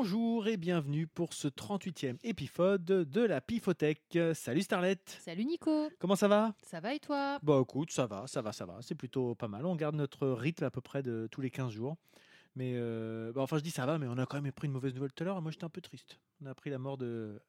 [0.00, 4.18] Bonjour et bienvenue pour ce 38e épisode de la Pifothèque.
[4.34, 6.54] Salut Starlet Salut Nico, Comment ça va?
[6.62, 7.38] Ça va et toi?
[7.42, 8.78] Bah écoute, ça va, ça va, ça va.
[8.80, 9.66] C'est plutôt pas mal.
[9.66, 11.96] On garde notre rythme à peu près de tous les 15 jours.
[12.56, 14.72] Mais euh, bah, enfin, je dis ça va, mais on a quand même appris une
[14.72, 15.40] mauvaise nouvelle tout à l'heure.
[15.40, 16.18] Moi, j'étais un peu triste.
[16.42, 17.40] On a appris la mort de,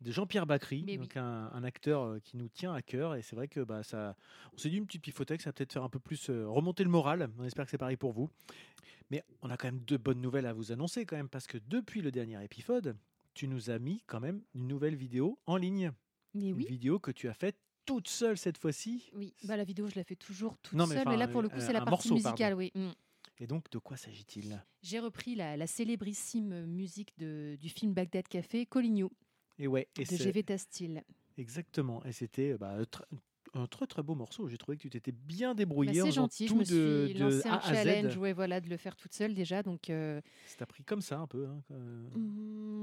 [0.00, 3.14] de Jean-Pierre Bacry, Mais donc un, un acteur euh, qui nous tient à cœur.
[3.14, 4.16] Et c'est vrai que bah, ça,
[4.52, 6.82] on s'est dit une petite pifothèque, ça va peut-être faire un peu plus euh, remonter
[6.84, 7.30] le moral.
[7.38, 8.28] On espère que c'est pareil pour vous.
[9.10, 11.58] Mais on a quand même deux bonnes nouvelles à vous annoncer quand même, parce que
[11.68, 12.96] depuis le dernier épisode,
[13.34, 15.92] tu nous as mis quand même une nouvelle vidéo en ligne.
[16.34, 19.10] Mais Une vidéo que tu as faite toute seule cette fois-ci.
[19.14, 19.32] oui.
[19.44, 21.48] Bah, la vidéo, je la fais toujours toute Non, mais seule, mais, là, pour le
[21.48, 22.72] coup, euh, c'est la partie morceau, musicale, oui.
[22.74, 22.88] Mm.
[23.38, 24.62] Et donc, de quoi s'agit-il?
[24.82, 29.10] J'ai repris la, la célébrissime musique de, du film Bagdad Café, Coligno,
[29.58, 31.04] Et ouais, et de GV Tastil.
[31.36, 32.02] exactement.
[32.04, 32.76] Et c'était bah,
[33.56, 34.48] un très très beau morceau.
[34.48, 36.00] J'ai trouvé que tu t'étais bien Bah, débrouillé.
[36.02, 37.84] en c'est faisant gentil, je tout me de, suis de lancé un A à Z.
[37.84, 39.62] challenge ouais, voilà, de le faire toute seule déjà.
[39.62, 41.46] Donc, euh, C'est appris comme ça un peu.
[41.46, 42.08] hein, euh.
[42.14, 42.76] mm,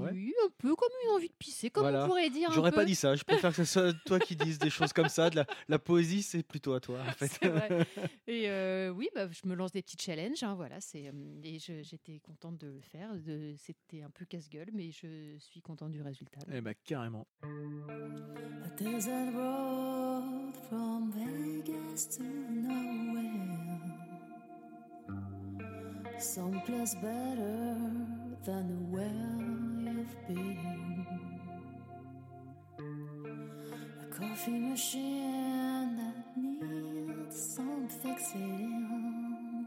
[0.00, 0.10] Ouais.
[0.12, 2.04] oui, un peu comme une envie de pisser, comme Voilà.
[2.04, 2.50] on pourrait dire.
[2.52, 3.14] J'aurais pas dit ça.
[3.14, 5.30] Je préfère que ce soit toi qui dises des choses comme ça.
[5.30, 7.46] De la, la poésie, c'est plutôt à toi en fait.
[7.48, 7.86] Vrai.
[8.26, 10.42] Et euh, oui, bah, je me lance des petits challenges.
[10.42, 11.12] hein, voilà, c'est euh,
[11.44, 13.14] et j'étais contente de le faire.
[13.14, 16.40] de- C'était un peu casse-gueule, mais je suis contente du résultat.
[16.52, 17.26] Eh ben carrément.
[17.42, 19.36] A desert
[20.68, 23.80] from Vegas to nowhere.
[26.18, 27.76] Someplace better
[28.44, 29.38] than where
[29.84, 31.06] you've been.
[34.02, 39.66] A coffee machine that needs some fixing.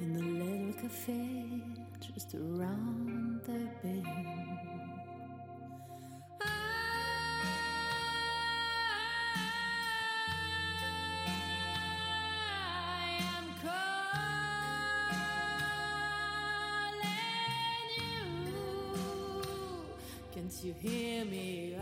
[0.00, 1.62] In a little cafe
[2.00, 4.71] just around the bend.
[20.42, 21.76] Can't you hear me?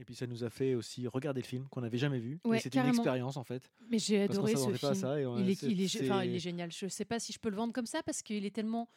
[0.00, 2.38] Et puis ça nous a fait aussi regarder le film qu'on n'avait jamais vu.
[2.44, 3.68] Ouais, c'était une expérience en fait.
[3.90, 4.94] Mais j'ai adoré ce pas film.
[4.94, 6.70] ça et on- il, est, c'est- il, est, enfin, il c'est- est génial.
[6.70, 8.88] Je sais pas si je peux le vendre comme ça parce qu'il est tellement.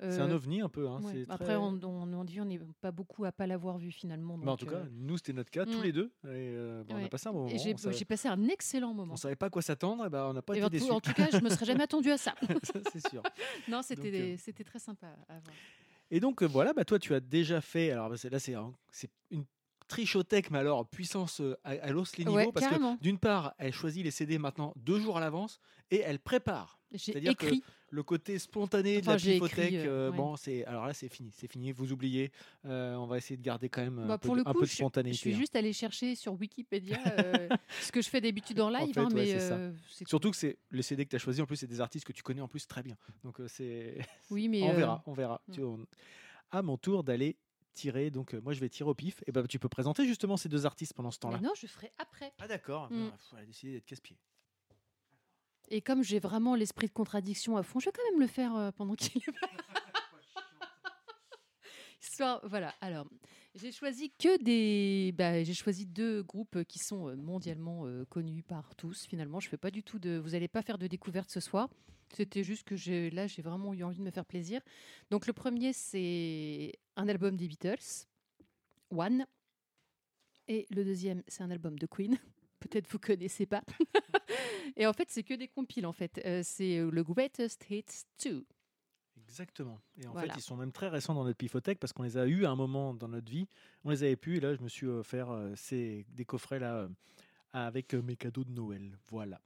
[0.00, 0.88] C'est un euh, ovni un peu.
[0.88, 1.24] hein, ouais.
[1.28, 4.38] Après, très- on, on, on dit on n'est pas beaucoup à pas l'avoir vu finalement.
[4.38, 5.82] Bah, en tout euh, cas, nous c'était notre cas, tous mm.
[5.82, 6.06] les deux.
[6.24, 7.50] Et, euh, bah, On a passé un bon moment.
[7.50, 9.12] j'ai savait- passé un excellent moment.
[9.12, 10.92] On savait pas à quoi s'attendre, et ben on n'a pas Et été en, tout,
[10.94, 12.34] en tout cas, je me serais jamais attendu à ça.
[12.62, 13.22] Ça, c'est sûr.
[13.68, 15.54] non, c'était euh, c'était très sympa à voir.
[16.10, 17.90] Et donc euh, voilà, bah, toi tu as déjà fait.
[17.90, 19.44] Alors bah, là c'est un- c'est une
[19.86, 22.96] trichothèque, mais alors puissance euh, à, à l'os les niveaux, Ouais, parce carrément.
[22.96, 26.78] que d'une part elle choisit les CD maintenant deux jours à l'avance et elle prépare.
[26.92, 27.62] J'ai que écrit.
[27.92, 30.16] Le côté spontané Enfin, de la écrit, pifothèque, euh, euh, ouais.
[30.16, 32.30] bon c'est alors là c'est fini, c'est fini, vous oubliez.
[32.64, 34.60] Euh, on va essayer de garder quand même un Bah, peu, pour le un coup,
[34.60, 35.16] peu de je, spontanéité.
[35.16, 35.38] je suis hein.
[35.38, 37.48] juste allée chercher sur Wikipédia euh,
[37.82, 39.58] ce que je fais d'habitude en live, fait, hein, ouais, mais ça.
[40.06, 42.12] Surtout que c'est le CD que tu as choisi en plus c'est des artistes que
[42.12, 42.96] tu connais en plus très bien.
[43.24, 43.98] Donc c'est
[44.30, 45.42] Oui, mais on verra, on verra.
[45.52, 45.84] Tu- on-
[46.52, 47.36] À mon tour d'aller
[47.74, 49.22] tirer, donc euh, moi je vais tirer au pif.
[49.26, 51.40] Et ben tu peux présenter justement ces deux artistes pendant ce temps-là.
[51.40, 52.32] non, je ferai après.
[52.38, 53.10] Ah d'accord, Mm.
[53.12, 54.16] il faut décider d'être casse-pied.
[55.70, 58.54] Et comme j'ai vraiment l'esprit de contradiction à fond, je vais quand même le faire
[58.56, 59.26] euh, pendant qu'il est.
[62.02, 62.74] Histoire, voilà.
[62.80, 63.06] Alors,
[63.54, 68.42] j'ai choisi que des, bah, j'ai choisi deux groupes qui sont euh, mondialement euh, connus
[68.42, 69.06] par tous.
[69.06, 71.68] Finalement, je fais pas du tout de, vous allez pas faire de découverte ce soir.
[72.16, 74.60] C'était juste que j'ai, là, j'ai vraiment eu envie de me faire plaisir.
[75.10, 78.08] Donc, le premier, c'est un album des Beatles,
[78.90, 79.26] One.
[80.48, 82.18] Et le deuxième, c'est un album de Queen.
[82.60, 83.62] Peut-être vous connaissez pas.
[84.76, 85.86] Et en fait, c'est que des compiles.
[85.86, 88.46] En fait, Euh, c'est euh, le Greatest Hits 2.
[89.26, 89.80] Exactement.
[89.98, 90.32] Et en Voilà.
[90.34, 92.50] fait, ils sont même très récents dans notre pifothèque parce qu'on les a eus à
[92.50, 93.46] un moment dans notre vie.
[93.84, 96.74] On les avait plus et là, je me suis offert euh, ces, des coffrets là
[96.76, 96.88] euh,
[97.52, 98.96] avec mes cadeaux de Noël.
[99.08, 99.40] Voilà.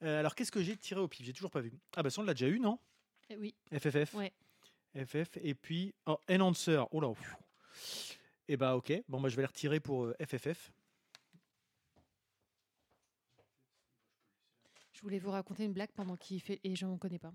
[0.00, 1.24] Alors, qu'est-ce que j'ai tiré au pif?
[1.26, 1.72] J'ai toujours pas vu.
[1.96, 2.78] Ah bah ça, on l'a déjà eu, non?
[3.28, 3.54] Eh oui.
[3.72, 4.14] FFF.
[4.14, 4.32] Ouais.
[4.96, 5.36] FF.
[5.42, 6.82] Et puis, oh, Enhancer.
[6.92, 7.12] Oh là.
[8.48, 8.92] Et bah ok.
[9.08, 10.72] Bon, bah, je vais les retirer pour FFF.
[15.00, 17.32] Je voulais vous raconter une blague pendant qu'il fait et je n'en connais pas.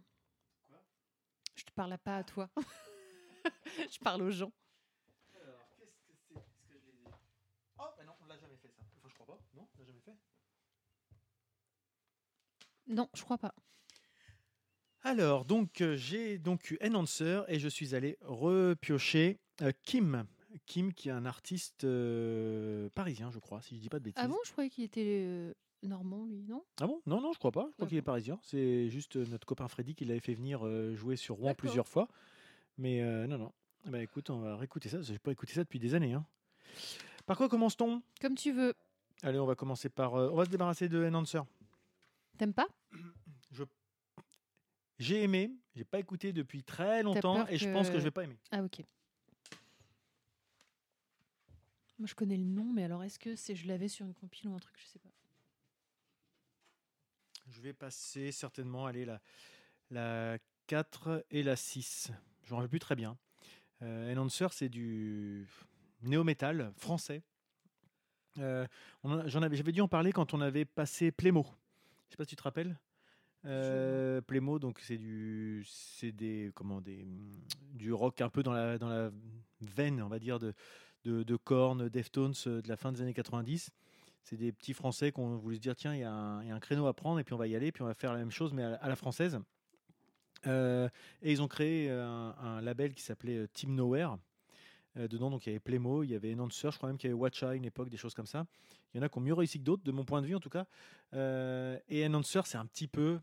[1.56, 2.47] Je te parle pas à toi.
[3.91, 4.53] je parle aux gens.
[5.33, 6.35] Alors, qu'est-ce que c'est?
[6.35, 7.12] Est-ce que je les ai
[7.79, 8.83] Oh, bah non, on l'a jamais fait ça.
[8.97, 9.41] Enfin, je crois pas.
[9.56, 10.15] Non, on l'a jamais fait.
[12.85, 13.56] Non, je crois pas.
[15.01, 20.27] Alors, donc, euh, j'ai donc eu Enhancer et je suis allé repiocher euh, Kim.
[20.67, 24.23] Kim, qui est un artiste euh, parisien, je crois, si je dis pas de bêtises.
[24.23, 25.53] Ah bon, je croyais qu'il était euh,
[25.87, 26.63] normand, lui, non?
[26.81, 27.01] Ah bon?
[27.05, 27.67] Non, non, je crois pas.
[27.71, 28.39] Je crois qu'il est parisien.
[28.41, 32.07] C'est juste notre copain Freddy qui l'avait fait venir euh, jouer sur Rouen plusieurs fois.
[32.77, 33.51] Mais euh, non, non.
[33.85, 35.01] Bah écoute, on va réécouter ça.
[35.01, 36.13] J'ai pas écouté ça depuis des années.
[36.13, 36.25] hein.
[37.25, 38.01] Par quoi commence-t-on?
[38.21, 38.73] Comme tu veux.
[39.23, 40.15] Allez, on va commencer par.
[40.15, 41.41] euh, on va se débarrasser de Enhancer.
[42.38, 42.67] T'aimes pas?
[44.97, 48.11] J'ai aimé, j'ai pas écouté depuis très longtemps et je pense que que- je vais
[48.11, 48.38] pas aimer.
[48.51, 48.79] Ah, ok.
[51.99, 54.47] Moi, je connais le nom, mais alors est-ce que c'est je l'avais sur une compile
[54.49, 55.09] ou un truc, je sais pas.
[57.55, 59.21] Je vais passer certainement, allez, la,
[59.89, 60.37] la
[60.67, 62.11] 4 et la 6.
[62.43, 63.17] Je m'en rappelle plus très bien.
[63.81, 65.47] Euh, Enhancer, c'est du
[66.01, 67.23] néo-metal français.
[68.39, 68.67] Euh,
[69.05, 71.45] j'en j'avais dû en parler quand on avait passé Plémo.
[72.07, 72.77] Je sais pas si tu te rappelles.
[73.45, 77.07] Euh, Plémo, donc c'est du, c'est des, comment, des,
[77.71, 79.11] du rock un peu dans la, dans la
[79.61, 80.53] veine, on va dire, de,
[81.05, 83.69] de, de Korn, Deftones euh, de la fin des années 90.
[84.25, 86.95] C'est des petits Français qu'on voulait se dire tiens, il y, a un créneau à
[86.95, 88.63] prendre et puis on va y aller, puis on va faire la même chose mais
[88.63, 89.39] à, la- française.
[90.48, 90.89] Euh,
[91.22, 94.18] et ils ont créé euh, un, label qui s'appelait euh, Team Nowhere.
[94.95, 97.12] Dedans, donc il y avait Playmo, il y avait Enhancer, je crois même qu'il y
[97.12, 98.45] avait Watcha à une époque, des choses comme ça.
[98.94, 100.36] Il y en a qui ont mieux réussi que d'autres, de mon point de vue
[100.36, 100.66] en tout cas.
[101.89, 103.19] Et Enhancer, c'est un petit peu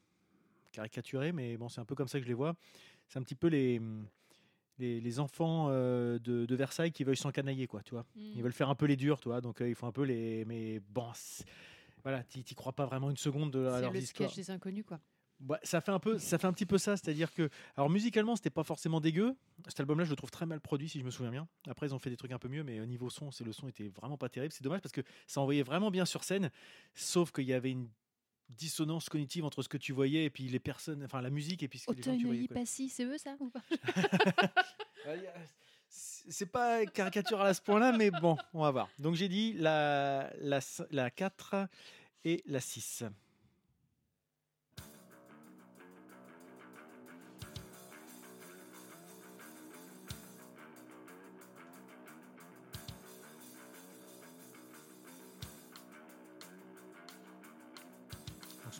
[0.71, 2.55] caricaturé, mais bon, c'est un peu comme ça que je les vois.
[3.09, 3.81] C'est un petit peu les,
[4.83, 8.05] les, les enfants euh, de, de Versailles qui veulent s'encanailler, quoi, tu vois.
[8.17, 9.41] Ils veulent faire un peu les durs, tu vois.
[9.41, 10.45] Donc euh, ils font un peu les.
[10.45, 11.45] Mais bon, c'est-
[12.03, 14.31] voilà, t'y t'y crois pas vraiment une seconde de, à C'est leurs le histoires.
[14.31, 14.99] sketch des inconnus, quoi.
[15.49, 18.37] Ouais, ça fait un peu, ça fait un petit peu ça, c'est-à-dire que, alors musicalement,
[18.37, 19.35] c'était pas forcément dégueu.
[19.67, 21.49] Cet album-là, je le trouve très mal produit, si je me souviens bien.
[21.69, 23.53] Après, ils ont fait des trucs un peu mieux, mais au niveau son, c'est le
[23.53, 24.53] son était vraiment pas terrible.
[24.53, 26.51] C'est dommage parce que ça envoyait vraiment bien sur scène,
[26.95, 27.89] sauf qu'il y avait une
[28.57, 31.69] dissonance cognitive entre ce que tu voyais et puis les personnes, enfin la musique et
[31.69, 32.49] puis ce que les gens que tu voyais.
[32.55, 33.63] Passy, c'est eux, ça ou pas
[35.07, 35.15] a-
[35.89, 38.89] C'est pas caricatural à ce point-là, mais bon, on va voir.
[38.99, 40.61] Donc j'ai dit la, la,
[40.91, 41.69] la 4
[42.25, 43.05] et la 6.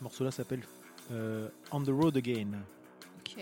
[0.03, 0.63] Ce morceau-là s'appelle
[1.13, 2.49] euh, On the Road Again.
[3.21, 3.37] Ok.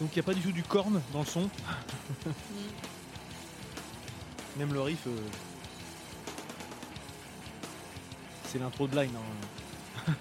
[0.00, 1.50] Donc il n'y a pas du tout du corn dans le son.
[4.56, 5.26] Même le riff, euh,
[8.44, 9.10] c'est l'intro de Line.
[10.06, 10.12] hein.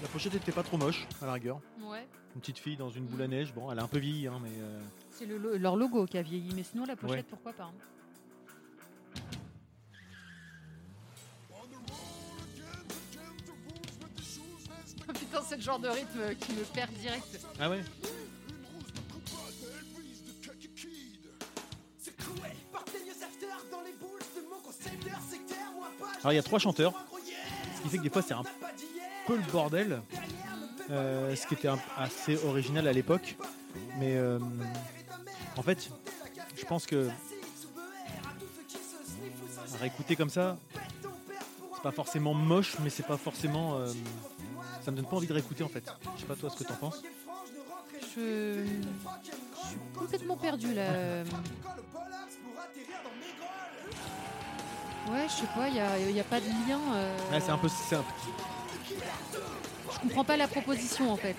[0.00, 1.60] la pochette était pas trop moche, à la rigueur.
[2.34, 3.52] Une petite fille dans une boule à neige.
[3.54, 4.80] Bon, elle a un peu vieilli, hein, mais euh,
[5.10, 7.22] C'est le lo- leur logo qui a vieilli, mais sinon la pochette, Ouais.
[7.28, 7.72] pourquoi pas hein.
[15.12, 17.40] Putain, c'est le genre de rythme qui me perd direct.
[17.60, 17.80] ah ouais?
[26.22, 26.92] Alors il y a trois chanteurs,
[27.76, 28.42] ce qui fait que des fois c'est un
[29.26, 30.02] peu le bordel,
[30.90, 33.36] euh, ce qui était un- assez original à l'époque.
[33.98, 34.38] Mais euh,
[35.56, 35.90] en fait,
[36.56, 37.08] je pense que
[39.74, 40.58] à réécouter comme ça,
[41.74, 43.76] c'est pas forcément moche, mais c'est pas forcément.
[43.76, 43.86] euh,
[44.84, 45.84] ça me donne pas envie de réécouter en fait.
[46.16, 47.02] Je sais pas toi ce que t'en penses.
[48.16, 48.64] Je...
[48.64, 51.22] je suis complètement perdu là.
[55.10, 56.78] Ouais, je sais pas, il n'y a, y a pas de lien.
[56.94, 57.68] euh, Ouais, c'est un peu.
[57.68, 58.04] un-
[59.94, 61.36] Je comprends pas la proposition en fait.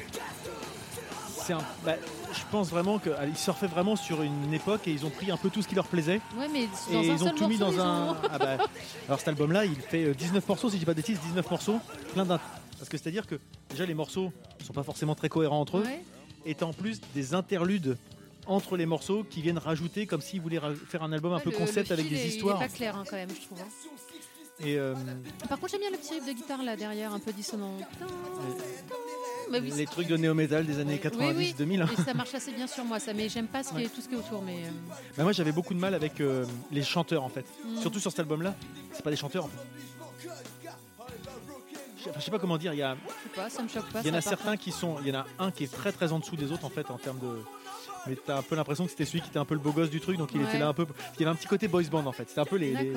[1.44, 1.96] c'est un- bah,
[2.34, 5.50] je pense vraiment qu'ils surfaient vraiment sur une époque et ils ont pris un peu
[5.50, 6.22] tout ce qui leur plaisait.
[6.38, 8.16] Ouais, mais dans et un ils ont seul tout mis dans un.
[8.32, 8.58] Ah bah,
[9.08, 11.50] alors cet album-là, il fait euh, 19 morceaux, si je dis pas de bêtises, 19
[11.50, 11.80] morceaux,
[12.14, 12.40] plein d'un.
[12.78, 13.40] Parce que c'est-à-dire que
[13.70, 14.32] déjà les morceaux
[14.64, 16.04] sont pas forcément très cohérents entre eux, Ouais.
[16.46, 17.98] et en plus des interludes
[18.48, 21.52] entre les morceaux qui viennent rajouter comme s'ils voulaient faire un album un Ouais, peu
[21.52, 22.58] concept le avec des histoires.
[22.60, 23.60] Il est pas clair hein, quand même, je trouve.
[23.62, 23.66] hein.
[24.60, 24.94] Et euh,
[25.50, 27.78] Par contre, j'aime bien le petit riff de guitare là derrière, un peu dissonant.
[29.50, 31.54] Mais oui, les trucs de néo-metal des années Oui, oui.
[31.58, 31.92] 90-2000.
[32.00, 33.14] et ça marche assez bien sur moi, ça.
[33.14, 34.42] Mais j'aime pas ce qui est, tout ce qui est autour.
[34.44, 34.70] Mais euh,
[35.18, 37.46] Bah, moi j'avais beaucoup de mal avec euh, les chanteurs en fait.
[37.66, 37.78] Mm.
[37.82, 38.56] Surtout sur cet album-là,
[38.94, 39.58] c'est pas des chanteurs en fait.
[41.98, 43.62] Je sais- enfin, je sais pas comment dire, il y, a- je sais pas, ça
[43.64, 44.02] me choque pas.
[44.02, 44.98] il y en a certains qui sont.
[45.02, 46.90] Il y en a un qui est très très en dessous des autres en fait
[46.92, 47.42] en termes de.
[48.08, 49.92] Mais t'as un peu l'impression que c'était celui qui était un peu le beau gosse
[49.92, 50.48] du truc, donc il Ouais.
[50.48, 50.88] était là un peu.
[51.16, 52.30] Il y avait un petit côté boys band en fait.
[52.30, 52.94] C'était un peu les.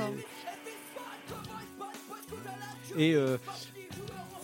[2.97, 3.37] Et euh,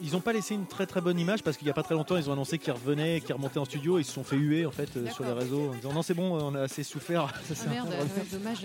[0.02, 1.94] ils n'ont pas laissé une très très bonne image parce qu'il n'y a pas très
[1.94, 4.36] longtemps ils ont annoncé qu'ils revenaient, qu'ils remontaient en studio et ils se sont fait
[4.36, 6.82] huer en fait euh, sur les réseaux en disant non c'est bon on a assez
[6.82, 7.32] souffert.
[7.44, 8.64] Ça, Ah merde, ouais, dommage.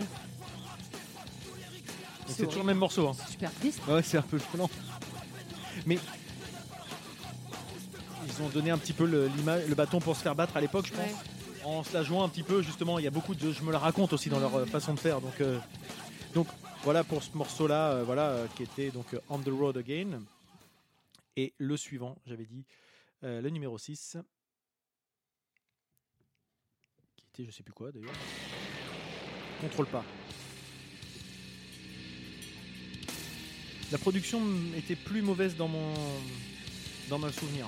[2.28, 3.08] C'est toujours le même morceau.
[3.08, 3.16] Hein.
[3.30, 3.82] Super triste.
[3.88, 4.70] Ouais, c'est un peu violent.
[5.86, 5.98] Mais
[8.28, 9.30] ils ont donné un petit peu le,
[9.76, 11.06] bâton pour se faire battre à l'époque, je pense.
[11.06, 11.16] Ouais.
[11.64, 13.52] En se la jouant un petit peu, justement, il y a beaucoup de.
[13.52, 15.20] Je me la raconte aussi dans leur euh, façon de faire.
[15.20, 15.58] Donc, euh,
[16.34, 16.48] donc
[16.86, 20.22] voilà pour ce morceau-là, euh, voilà, euh, qui était donc euh, On the Road Again.
[21.36, 22.64] Et le suivant, j'avais dit,
[23.24, 24.18] le numéro 6.
[27.18, 28.14] Qui était, je sais plus quoi d'ailleurs.
[29.60, 30.06] Contrôle pas.
[33.92, 34.42] La production
[34.78, 35.94] était plus mauvaise dans mon
[37.10, 37.68] dans mon souvenir.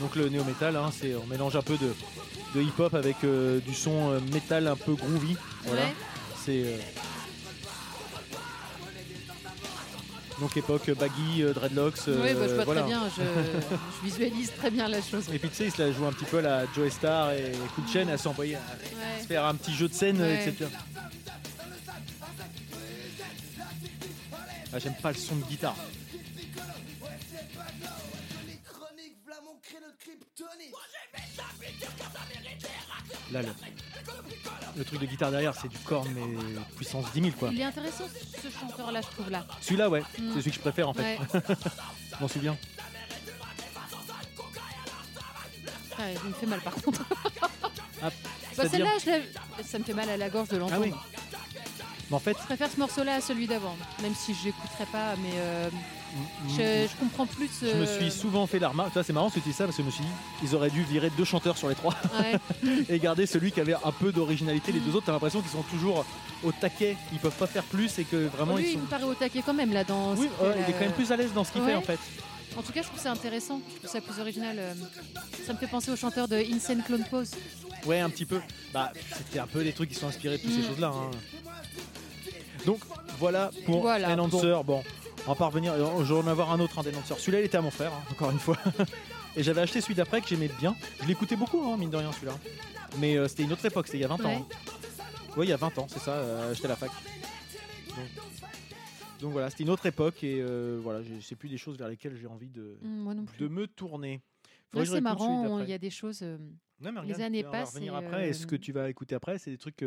[0.00, 1.92] Donc le néo metal, hein, c'est on mélange un peu de,
[2.54, 5.36] de hip hop avec euh, du son euh, métal un peu groovy.
[5.64, 5.82] Voilà.
[5.82, 5.94] Ouais.
[6.44, 6.76] C'est euh,
[10.40, 11.98] donc époque baggy, euh, dreadlocks.
[12.06, 12.82] Oui, bah, je vois voilà.
[12.82, 13.02] très bien.
[13.16, 13.22] Je,
[14.00, 15.24] je visualise très bien la chose.
[15.32, 17.32] Et puis tu sais, il se la joue un petit peu à la Joe Star
[17.32, 19.22] et Cool Chain à s'envoyer à Ouais.
[19.22, 20.44] se faire un petit jeu de scène, Ouais.
[20.48, 20.70] etc.
[24.72, 25.74] Ah, J'aime pas le son de guitare.
[33.32, 33.48] Là, le,
[34.76, 36.22] le truc de guitare derrière, c'est du corps, mais
[36.76, 37.50] puissance 10 000 quoi.
[37.52, 38.04] Il est intéressant
[38.42, 39.44] ce chanteur-là, je trouve là.
[39.60, 40.30] Celui-là, ouais, Mm.
[40.34, 41.18] c'est celui que je préfère en fait.
[41.18, 41.18] Ouais.
[42.18, 42.56] Je m'en souviens.
[45.98, 47.02] Ouais, il me fait mal par contre.
[48.00, 48.10] Ah,
[48.56, 50.80] Bah, celle-là, je l'ai- ça me fait mal à la gorge de l'entendre.
[50.80, 50.92] Ah oui.
[52.10, 55.16] Mais en fait, Je préfère ce morceau-là à celui d'avant, même si je l'écouterai pas,
[55.16, 55.68] mais euh,
[56.48, 57.48] je, je comprends plus.
[57.62, 58.92] je me euh, suis souvent fait la remarque.
[59.04, 60.10] C'est marrant que tu dis ça parce que je me suis dit,
[60.42, 61.94] ils auraient dû virer deux chanteurs sur les trois.
[62.20, 62.38] Ouais.
[62.88, 64.72] et garder celui qui avait un peu d'originalité.
[64.72, 66.04] Les deux autres, t'as l'impression qu'ils sont toujours
[66.44, 68.80] au taquet, ils peuvent pas faire plus et que vraiment Lui, ils il sont.
[68.80, 70.14] me paraît au taquet quand même là dans.
[70.14, 71.68] Oui, ce ouais, il est quand même plus à l'aise dans ce qu'il Ouais.
[71.70, 71.98] fait en fait.
[72.56, 73.60] En tout cas, je trouve ça intéressant.
[73.74, 74.56] Je trouve ça plus original.
[74.58, 74.74] euh,
[75.46, 77.30] Ça me fait penser au chanteur de Insane Clone Pose.
[77.86, 78.40] Ouais, un petit peu.
[78.74, 80.66] Bah, c'était un peu des trucs qui sont inspirés de toutes ces Mm.
[80.68, 80.88] choses-là.
[80.94, 81.10] hein.
[82.66, 82.80] Donc
[83.18, 84.56] voilà pour Voilà, Enhancer.
[84.64, 84.82] Bon.
[85.28, 85.72] On va pas revenir.
[85.74, 87.14] euh, Je vais en avoir un autre, un Enhancer.
[87.18, 88.56] Celui-là, il était à mon frère, hein, encore une fois.
[89.36, 90.74] et j'avais acheté celui d'après que j'aimais bien.
[91.02, 92.38] Je l'écoutais beaucoup, hein, mine de rien, celui-là.
[92.98, 94.24] Mais euh, c'était une autre époque, c'était il y a 20 Ouais.
[94.36, 94.46] ans.
[94.50, 95.02] hein.
[95.36, 96.12] Oui, il y a 20 ans, c'est ça.
[96.12, 96.90] euh, J'étais à la fac.
[96.90, 97.98] Donc,
[99.20, 101.88] donc voilà, c'était une autre époque et euh, voilà, je- c'est plus des choses vers
[101.88, 103.38] lesquelles j'ai envie de, Mm, Moi non plus.
[103.38, 104.14] de me tourner.
[104.14, 105.60] Là, Faudrait que je c'est marrant.
[105.60, 106.20] Il y a des choses.
[106.22, 106.38] euh,
[106.80, 108.28] Non, mais Les années on va passent revenir et, après.
[108.28, 109.82] Et ce que tu vas écouter après, c'est des trucs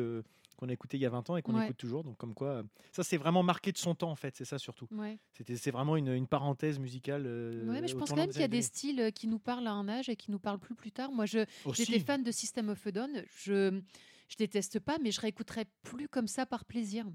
[0.62, 1.66] qu'on a écoutés il y a 20 ans et qu'on Ouais.
[1.66, 2.04] écoute toujours.
[2.04, 4.36] Donc, comme quoi, euh, ça, c'est vraiment marqué de son temps, en fait.
[4.36, 4.88] C'est ça surtout.
[4.92, 5.18] Ouais.
[5.34, 7.24] C'était, c'est vraiment une, une parenthèse musicale.
[7.26, 9.40] euh, Ouais, mais je pense quand même qu'il y a des styles euh, qui nous
[9.40, 11.12] parlent à un âge et qui nous parlent plus plus tard.
[11.12, 11.48] Moi, je, 2000.
[11.66, 11.86] Aussi.
[11.86, 13.24] j'étais fan de System of a Down.
[13.36, 13.82] Je,
[14.28, 17.06] je déteste pas, mais je réécouterais plus comme ça par plaisir.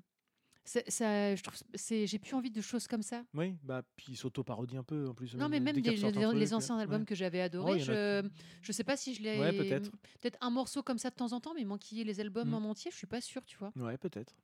[0.67, 3.23] Ça, je trouve, c'est, j'ai plus envie de choses comme ça.
[3.35, 5.35] Oui, bah, puis il s'auto-parodie un peu en plus.
[5.37, 7.07] Non, euh, mais même des- ressort un les, truc, les euh, anciens albums ouais.
[7.07, 8.29] que j'avais adorés, Oh, en a je,
[8.63, 9.39] je sais pas si je l'ai.
[9.39, 9.91] Ouais, peut-être.
[10.21, 12.55] Peut-être un morceau comme ça de temps en temps, mais manquiller les albums Mm.
[12.55, 13.73] en entier, je suis pas sûre, tu vois.
[13.77, 14.35] Ouais, peut-être.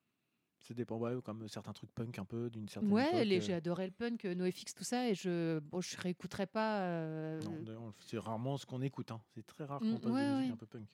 [0.61, 3.55] Ça dépend, ouais, comme certains trucs punk un peu d'une certaine Ouais, les- euh, j'ai
[3.55, 6.83] adoré le punk, euh, NoFX, tout ça, et je, bon, je réécouterais pas.
[6.83, 9.11] euh, Non, c'est rarement ce qu'on écoute.
[9.11, 9.21] hein.
[9.35, 10.87] C'est très rare Mm, qu'on passe ouais, des musiques un peu punk.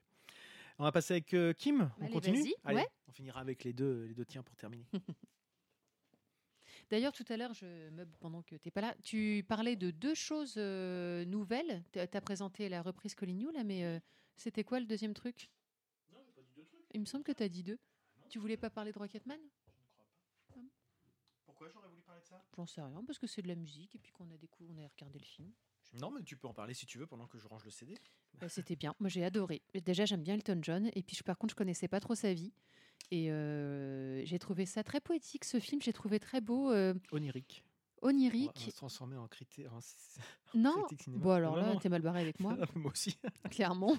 [0.79, 1.91] On va passer avec euh, Kim.
[1.99, 2.89] On Allez, continue vas-y, Allez, ouais.
[3.09, 4.87] on finira avec les deux, les deux tiens pour terminer.
[6.91, 8.95] D'ailleurs, tout à l'heure, je meuble pendant que tu n'es pas là.
[9.03, 11.85] Tu parlais de deux choses euh, nouvelles.
[11.93, 13.99] Tu as présenté la reprise Collignou, là, mais euh,
[14.37, 15.51] c'était quoi le deuxième truc?
[16.95, 17.79] Il me semble que tu as dit deux.
[18.31, 19.39] Tu voulais pas parler de Rocketman
[21.45, 22.43] Pourquoi j'aurais voulu parler de ça?
[22.57, 24.79] J'en sais rien, parce que c'est de la musique et puis qu'on a, décou- on
[24.79, 25.53] a regardé le film.
[25.95, 27.99] Non, mais tu peux en parler si tu veux pendant que je range le CD.
[28.41, 28.95] Bah, c'était bien.
[29.01, 29.63] Moi, j'ai adoré.
[29.85, 30.91] Déjà, j'aime bien Elton John.
[30.95, 32.53] Et puis, je- par contre, je connaissais pas trop sa vie.
[33.11, 35.81] Et euh, j'ai trouvé ça très poétique, ce film.
[35.83, 37.65] J'ai trouvé très beau, euh, Onirique.
[38.01, 38.53] On va, on onirique.
[38.55, 39.73] va se transformer en critère.
[40.55, 41.23] Non, cinéma.
[41.23, 41.81] bon, alors là, Vraiment.
[41.81, 42.57] t'es mal barré avec moi.
[42.77, 43.19] Moi aussi.
[43.51, 43.97] clairement.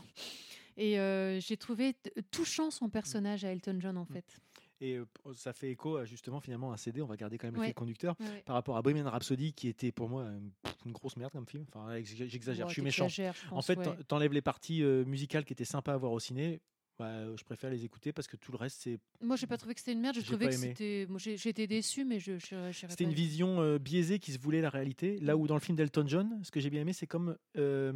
[0.77, 1.95] Et euh, j'ai trouvé
[2.31, 4.39] touchant son personnage à Elton John, en fait.
[4.81, 7.01] Et euh, ça fait écho à justement finalement un CD.
[7.01, 7.65] On va garder quand même le Ouais.
[7.67, 8.15] fil conducteur.
[8.19, 8.43] Ouais.
[8.45, 10.39] Par rapport à Bohemian Rhapsody, qui était pour moi euh,
[10.86, 11.65] une grosse merde comme film.
[11.74, 13.07] Enfin, ex- j'exagère, je suis méchant.
[13.09, 16.62] je En fait, t'enlèves les parties euh, musicales qui étaient sympas à voir au ciné.
[16.98, 19.74] bah, je préfère les écouter parce que tout le reste, c'est moi, j'ai pas trouvé
[19.74, 20.15] que c'était une merde.
[20.15, 21.05] J'ai trouvé que c'était.
[21.09, 22.38] Moi, j'étais déçu, mais je.
[22.39, 25.17] je, j'irais C'était une vision euh, biaisée qui se voulait la réalité.
[25.19, 27.91] Là où dans le film d'Elton John, ce que j'ai bien aimé, c'est comme euh,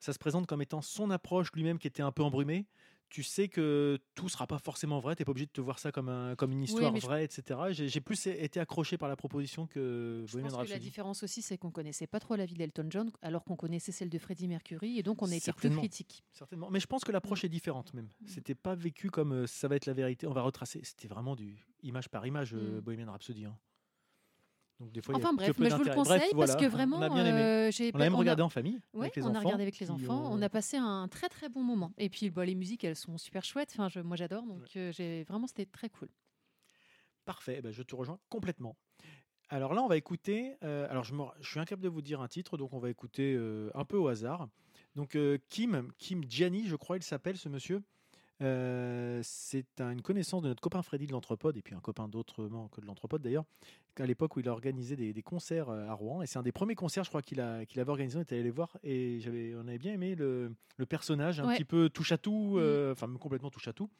[0.00, 2.66] ça se présente comme étant son approche lui-même qui était un peu embrumée.
[3.10, 5.16] Tu sais que tout sera pas forcément vrai.
[5.16, 7.58] T'es pas obligé de te voir ça comme, un, comme une histoire je- vraie, etc.
[7.70, 11.40] J'ai plus été accroché par la proposition que Je Bohemian pense que la différence aussi,
[11.40, 14.46] c'est qu'on connaissait pas trop la vie d'Elton John, alors qu'on connaissait celle de Freddie
[14.48, 16.22] Mercury, et donc on a été plus critique.
[16.32, 16.68] Certainement.
[16.70, 18.08] Mais je pense que l'approche est différente même.
[18.20, 18.26] Mm.
[18.26, 20.26] C'était pas vécu comme euh, ça va être la vérité.
[20.26, 20.80] On va retracer.
[20.84, 22.80] C'était vraiment du image par image, euh, Mm.
[22.82, 23.46] Bohemian Rhapsody.
[23.46, 23.56] hein.
[24.80, 26.98] Donc des fois, Enfin bref, mais je vous le conseille Bref, parce voilà, que vraiment,
[26.98, 27.40] on a bien aimé.
[27.40, 29.36] euh, j'ai On a même on a- regardé en famille avec les on enfants.
[29.36, 30.26] a regardé avec les enfants.
[30.30, 31.92] ont- On a passé un très très bon moment.
[31.98, 33.70] Et puis bah, les musiques, elles sont super chouettes.
[33.72, 34.44] Enfin, je- moi j'adore.
[34.44, 36.08] Donc euh, j'ai vraiment c'était très cool.
[37.24, 38.76] Parfait, eh ben, je te rejoins complètement.
[39.50, 40.56] Alors là, on va écouter.
[40.62, 42.90] euh, alors, je, me- je suis incapable de vous dire un titre, donc on va
[42.90, 44.48] écouter euh, un peu au hasard.
[44.94, 47.82] Donc, euh, Kim, Kim Gianni, je crois, il s'appelle ce monsieur.
[48.40, 52.06] Euh, c'est un- une connaissance de notre copain Freddy de l'Anthropode, et puis un copain
[52.08, 53.44] d'autrement que de l'Anthropode d'ailleurs,
[53.96, 56.22] qu'à l'époque où il a organisé des, des concerts à Rouen.
[56.22, 58.16] Et c'est un des premiers concerts, je crois, qu'il qu'il avait organisé.
[58.18, 61.48] On était allé les voir, et j'avais, on avait bien aimé le, le personnage, un
[61.48, 61.54] Ouais.
[61.56, 62.58] petit peu touche à tout, Mm.
[62.60, 63.90] euh, enfin, complètement touche à tout.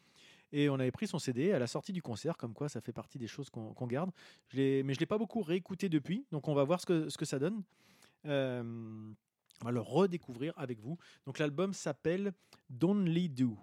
[0.52, 2.92] Et on avait pris son CD à la sortie du concert, comme quoi ça fait
[2.92, 4.11] partie des choses qu'on qu'on garde.
[4.49, 7.09] Je mais je ne l'ai pas beaucoup réécouté depuis, donc on va voir ce que,
[7.11, 7.62] ce que ça donne.
[8.25, 8.62] Euh,
[9.61, 10.97] on va le redécouvrir avec vous.
[11.26, 12.33] Donc l'album s'appelle
[12.71, 13.59] Don'tly Do.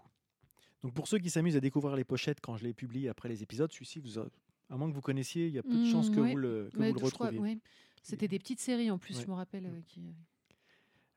[0.86, 3.42] Donc pour ceux qui s'amusent à découvrir les pochettes quand je les publie après les
[3.42, 4.28] épisodes, celui-ci, vous a-
[4.70, 6.30] à moins que vous connaissiez, il y a peu de Mm, chances que ouais.
[6.30, 7.40] vous le, que vous retrouviez.
[7.40, 7.58] ouais.
[8.04, 9.24] C'était des petites séries en plus, Ouais.
[9.24, 9.66] je me rappelle.
[9.66, 10.14] Euh, qui,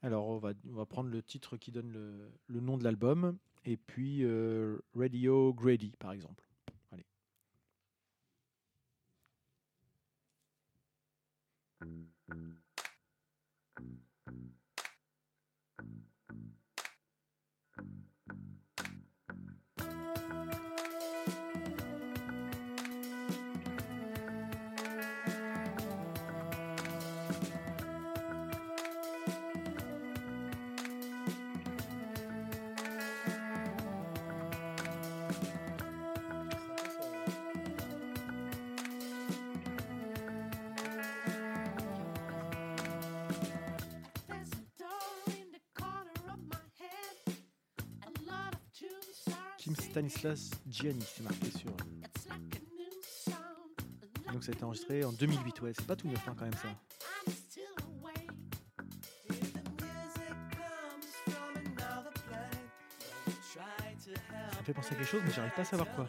[0.01, 3.37] Alors, on va, on va prendre le titre qui donne le, le nom de l'album,
[3.67, 6.43] et puis euh, Radio Grady, par exemple.
[6.91, 7.05] Allez.
[11.81, 12.58] There's
[49.75, 51.71] Stanislas Gianni, c'est marqué sur.
[54.33, 56.55] Donc ça a été enregistré en 2008, ouais, c'est pas tout neuf hein, quand même
[56.55, 56.69] ça.
[64.53, 66.09] Ça me fait penser à quelque chose, mais j'arrive pas à savoir quoi.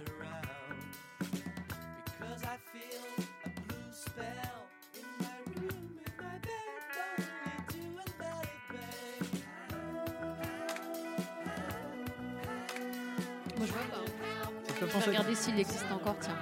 [15.09, 16.15] Regarder s'il existe encore.
[16.19, 16.35] Tiens.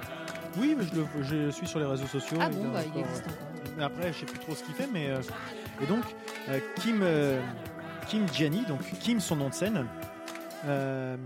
[0.56, 2.38] Oui, mais je le je suis sur les réseaux sociaux.
[2.40, 3.72] Ah bon, bah il encore- existe encore.
[3.76, 5.20] Mais après, je sais plus trop ce qu'il fait, mais euh,
[5.82, 6.04] et donc
[6.48, 7.40] euh, Kim euh,
[8.08, 9.86] Kim Gianni, donc Kim son nom de scène,
[10.64, 11.16] euh,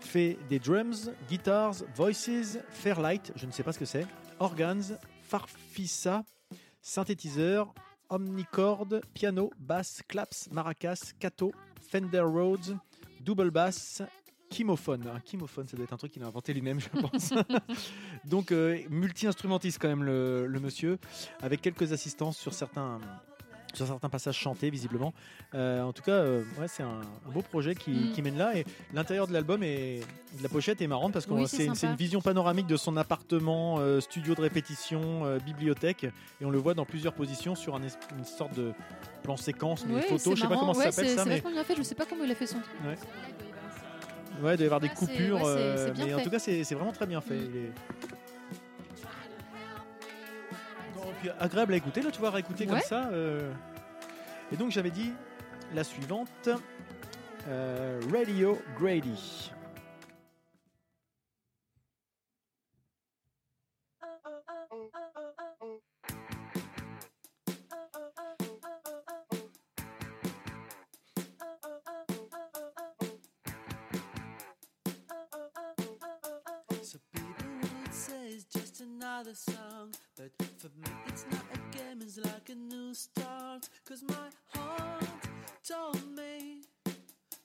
[0.00, 4.06] fait des drums, guitars, voices, fairlight, je ne sais pas ce que c'est,
[4.38, 6.22] organs, farfisa,
[6.80, 7.72] synthétiseur,
[8.08, 11.52] omnicord, piano, basse, claps, maracas, cato,
[11.90, 12.78] Fender Rhodes,
[13.20, 14.02] double bass.
[14.52, 17.32] Kimophone, un kimophone, ça doit être un truc qu'il a inventé lui-même, je pense.
[18.24, 20.98] Donc euh, multi-instrumentiste quand même le, le monsieur,
[21.42, 22.98] avec quelques assistances sur certains,
[23.74, 25.14] sur certains passages chantés visiblement.
[25.54, 28.12] Euh, en tout cas, euh, ouais, c'est un, un beau projet qui, Mm.
[28.12, 30.00] qui mène là et l'intérieur de l'album et
[30.38, 33.78] de la pochette est marrante parce que Oui, c'est une, vision panoramique de son appartement,
[34.00, 37.80] studio de répétition, bibliothèque et on le voit dans plusieurs positions sur un
[38.18, 38.72] une sorte de
[39.22, 41.28] plan séquence, mais Ouais, photo, je sais pas comment ça Ouais, s'appelle c'est- ça, C'est
[41.28, 41.76] mais vachement bien fait.
[41.76, 42.56] Je sais pas comment il a fait son.
[42.58, 42.96] Ouais.
[44.40, 46.62] Ouais, il doit y avoir des Ah, coupures, ouais, euh, mais en tout cas c'est
[46.74, 47.34] vraiment très bien fait.
[47.34, 47.50] Mm.
[47.52, 47.72] Il est-
[50.96, 52.82] Non, et puis agréable à écouter, là tu vois, réécouter comme Ouais.
[52.82, 53.08] ça.
[53.12, 53.50] euh.
[54.52, 55.12] Et donc j'avais dit
[55.74, 56.48] la suivante,
[57.48, 59.52] euh, Radio Grady.
[79.22, 84.02] Another song But for me it's not a game, it's like a new start Cause
[84.08, 85.04] my heart
[85.66, 86.62] told me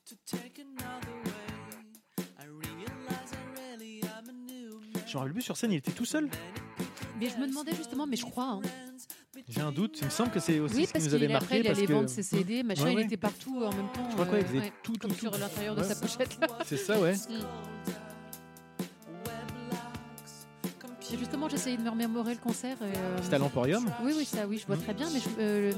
[0.05, 5.33] to take another way I realize I really am a new man Je me rappelle
[5.33, 6.29] plus sur scène, il était tout seul.
[7.19, 8.45] Mais je me demandais justement, mais je crois.
[8.45, 8.61] hein.
[9.47, 11.25] J'ai un doute, il me semble que c'est aussi Oui, ce qui parce nous avait
[11.33, 11.57] après, marqué.
[11.57, 14.07] il parce allait que- vendre ses CD, machin, Ouais, il était partout en même temps.
[14.09, 15.19] Je crois quoi, il euh, faisait ouais, tout, tout, comme tout.
[15.21, 16.37] sur l'intérieur de sa pochette.
[16.41, 16.47] là.
[16.65, 17.13] C'est ça, ouais.
[21.17, 22.77] Justement, j'essayais de me remémorer le concert.
[22.81, 23.85] et, euh, C'était à l'Emporium?
[24.03, 24.81] Oui, oui, ça, oui, je vois Mm.
[24.83, 25.07] très bien.
[25.13, 25.71] Mais euh,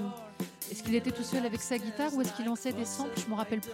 [0.72, 3.20] est-ce qu'il était tout seul avec sa guitare ou est-ce qu'il lançait des samples?
[3.24, 3.72] Je me rappelle plus.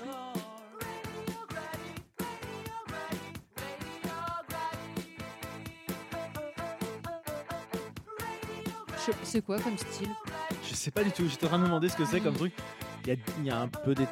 [9.06, 10.10] Je- C'est quoi comme style?
[10.68, 12.36] Je sais pas du tout, j'étais en train de me demander ce que c'est comme
[12.36, 12.54] truc.
[13.06, 14.08] Il y a, il y a un peu des, euh,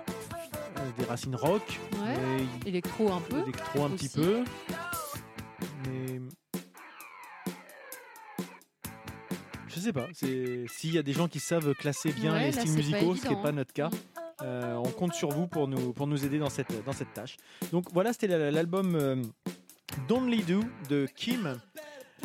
[0.97, 2.45] des racines rock, Ouais.
[2.65, 3.39] Électro un peu.
[3.41, 4.15] électro un petit aussi.
[4.19, 4.43] peu.
[9.83, 10.07] Sais pas.
[10.13, 13.29] S'il y a des gens qui savent classer bien Ouais, les styles musicaux, ce qui
[13.35, 13.53] n'est pas hein.
[13.53, 14.45] notre cas, Mm.
[14.45, 17.37] euh, on compte sur vous pour nous, pour nous aider dans cette, dans cette tâche.
[17.71, 19.21] Donc voilà, c'était la- l'album euh,
[20.07, 21.59] Don'tly Do de Kim.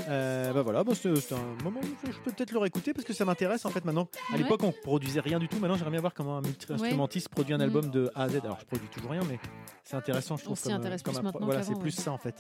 [0.09, 3.13] Euh, bah voilà, bon, c'est un moment où je peux peut-être le réécouter parce que
[3.13, 4.09] ça m'intéresse en fait maintenant.
[4.29, 4.39] À Ouais.
[4.39, 5.59] l'époque, on produisait rien du tout.
[5.59, 7.63] Maintenant, j'aimerais bien voir comment un multi-instrumentiste produit un Mm.
[7.63, 8.37] album de A à Z.
[8.45, 9.39] Alors, je produis toujours rien, mais
[9.85, 10.59] c'est intéressant, je On trouve.
[10.59, 12.37] s'y comme, comme plus Voilà, c'est plus ça en fait.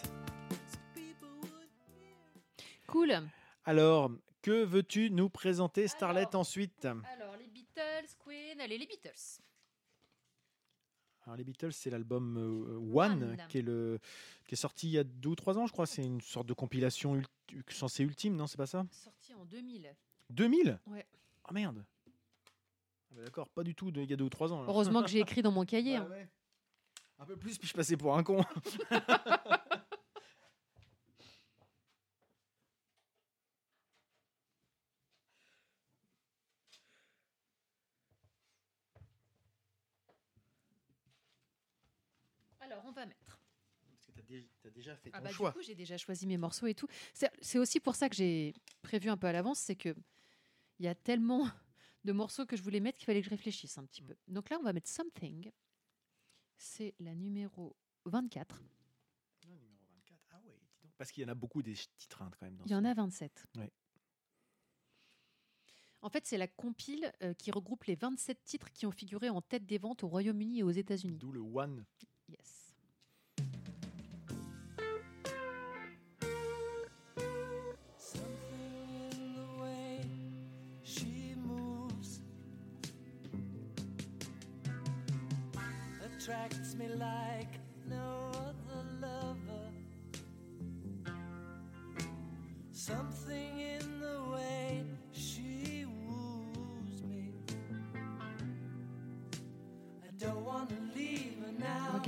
[2.86, 3.12] Cool.
[3.66, 4.10] Alors,
[4.42, 6.36] que veux-tu nous présenter, Starlet, Alors.
[6.36, 6.84] ensuite?
[6.84, 9.40] Alors, les Beatles, Queen, allez, les Beatles.
[11.22, 13.36] Alors, les Beatles, c'est l'album euh, One, One.
[13.48, 13.98] Qui, est le,
[14.46, 15.86] qui est sorti il y a deux ou trois ans, je crois.
[15.86, 17.20] C'est une sorte de compilation
[17.68, 18.86] censée ultime, non C'est pas ça?
[18.90, 19.94] Sorti en 2000.
[20.30, 21.06] 2000 Ouais.
[21.44, 21.84] Ah merde
[23.10, 24.60] Ah bah D'accord, pas du tout de, il y a deux ou trois ans.
[24.62, 24.70] alors.
[24.70, 25.98] Heureusement que j'ai écrit dans mon cahier.
[25.98, 26.10] Bah hein.
[26.10, 26.28] ouais.
[27.20, 28.42] Un peu plus, puis je passais pour un con.
[42.88, 43.40] on va mettre.
[43.90, 45.50] Parce que dé- t'as déjà fait Ah ton bah, choix.
[45.50, 46.88] Du coup, j'ai déjà choisi mes morceaux et tout.
[47.40, 49.94] C'est aussi pour ça que j'ai prévu un peu à l'avance, c'est que
[50.78, 51.48] il y a tellement
[52.04, 54.16] de morceaux que je voulais mettre qu'il fallait que je réfléchisse un petit peu.
[54.28, 55.50] Donc là, on va mettre Something.
[56.56, 58.60] C'est la numéro 24.
[58.62, 60.20] Ah, numéro 24.
[60.30, 60.92] Ah ouais, dis donc.
[60.96, 62.56] Parce qu'il y en a beaucoup des titres hein, quand même.
[62.56, 63.46] Dans Il y en a 27.
[63.56, 63.70] Ouais.
[66.00, 69.42] En fait, c'est la compile euh, qui regroupe les 27 titres qui ont figuré en
[69.42, 71.18] tête des ventes au Royaume-Uni et aux États-Unis.
[71.18, 71.84] D'où le One.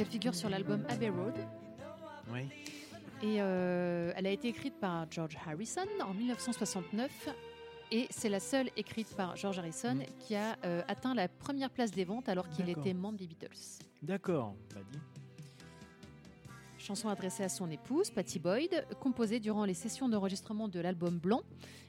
[0.01, 0.05] Now.
[0.05, 1.35] Donc elle figure sur l'album Abbey Road.
[2.33, 2.41] Oui.
[3.23, 7.29] Et euh, elle a été écrite par George Harrison en 1969.
[7.93, 10.05] Et c'est la seule écrite par George Harrison Mm.
[10.21, 13.49] qui a euh, atteint la première place des ventes alors qu'il était membre des Beatles.
[14.01, 14.55] D'accord.
[14.75, 14.99] Bah dis.
[16.81, 21.43] Chanson adressée à son épouse, Patty Boyd, composée durant les sessions d'enregistrement de l'album Blanc.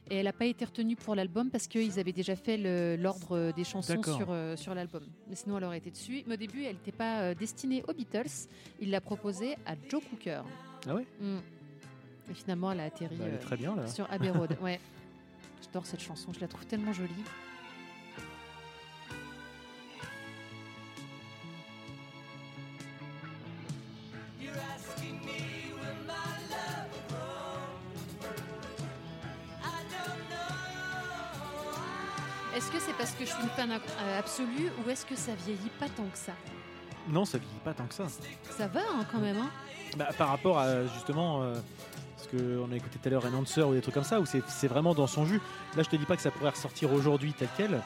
[0.10, 2.58] Et elle n'a pas été retenue pour l'album parce qu'ils avaient déjà fait
[2.98, 5.04] l'ordre des chansons sur, euh, sur l'album.
[5.30, 6.24] Mais sinon, elle aurait été dessus.
[6.28, 8.50] Mais au début, elle n'était pas euh, destinée aux Beatles.
[8.82, 10.42] Il l'a proposée à Joe Cooker.
[10.88, 11.06] Ah ouais?
[11.22, 11.38] Mm.
[12.30, 13.88] Et finalement, elle a atterri Bah, Elle euh, très bien là.
[13.88, 14.58] sur Abbey Road.
[14.62, 14.80] ouais.
[15.64, 17.14] J'adore cette chanson, je la trouve tellement jolie.
[33.62, 36.34] Fan euh, absolue ou est-ce que ça vieillit pas tant que ça?
[37.10, 38.06] Non, ça vieillit pas tant que ça.
[38.50, 39.38] Ça va hein, quand même.
[39.38, 39.50] Hein?
[39.98, 41.44] Bah, par rapport à justement.
[41.44, 41.56] euh,
[42.18, 44.68] ce qu'on a écouté tout à l'heure, Enhancer ou des trucs comme ça, où c'est
[44.68, 45.42] vraiment dans son jus.
[45.76, 47.80] Là, je te dis pas que ça pourrait ressortir aujourd'hui tel quel, Mm.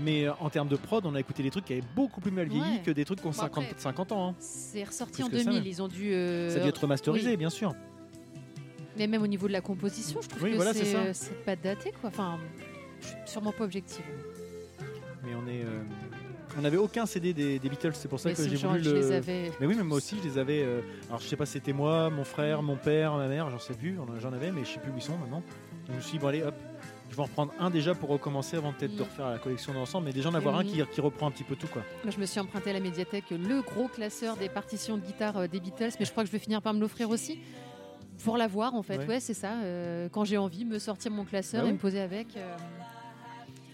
[0.00, 2.30] mais euh, en termes de prod, on a écouté des trucs qui avaient beaucoup plus
[2.30, 2.82] mal vieilli Ouais.
[2.84, 4.28] que des trucs qui ont Bon, 50, après- 50 ans.
[4.28, 4.34] hein.
[4.38, 5.58] C'est ressorti en que ça, 2000.
[5.58, 5.66] même.
[5.68, 6.12] Ils ont dû.
[6.14, 7.36] euh, Ça a dû être remasterisé, oui.
[7.36, 7.74] bien sûr.
[8.96, 11.30] Mais même au niveau de la composition, je trouve Oui, que voilà, c'est ça.
[11.44, 12.10] pas daté quoi.
[12.10, 12.38] Enfin,
[13.00, 14.04] je suis sûrement pas objective.
[15.24, 15.64] Mais on est.
[15.64, 15.82] euh,
[16.56, 18.88] on n'avait aucun CD des, des Beatles, c'est pour ça Mais que j'ai voulu je
[18.90, 18.96] le.
[18.96, 19.52] les avais.
[19.60, 20.62] Mais oui, mais moi aussi, je les avais.
[20.62, 23.58] euh, Alors, je sais pas si c'était moi, mon frère, mon père, ma mère, j'en
[23.58, 23.96] sais plus.
[24.20, 25.42] J'en avais, mais je sais plus où ils sont maintenant.
[25.86, 26.54] Donc, je me suis dit, bon, allez, hop,
[27.10, 29.06] je vais en reprendre un déjà pour recommencer avant peut-être de Mm.
[29.06, 31.54] refaire la collection d'ensemble, mais déjà en avoir un qui, qui reprend un petit peu
[31.56, 31.82] tout, quoi.
[32.04, 35.36] Moi, je me suis emprunté à la médiathèque le gros classeur des partitions de guitare
[35.36, 37.40] euh, des Beatles, mais je crois que je vais finir par me l'offrir aussi.
[38.24, 38.98] Pour l'avoir, en fait.
[38.98, 39.06] Ouais.
[39.06, 39.52] Ouais, c'est ça.
[39.62, 41.74] euh, quand j'ai envie, me sortir mon classeur Bah et oui.
[41.74, 42.36] me poser avec.
[42.36, 42.56] euh.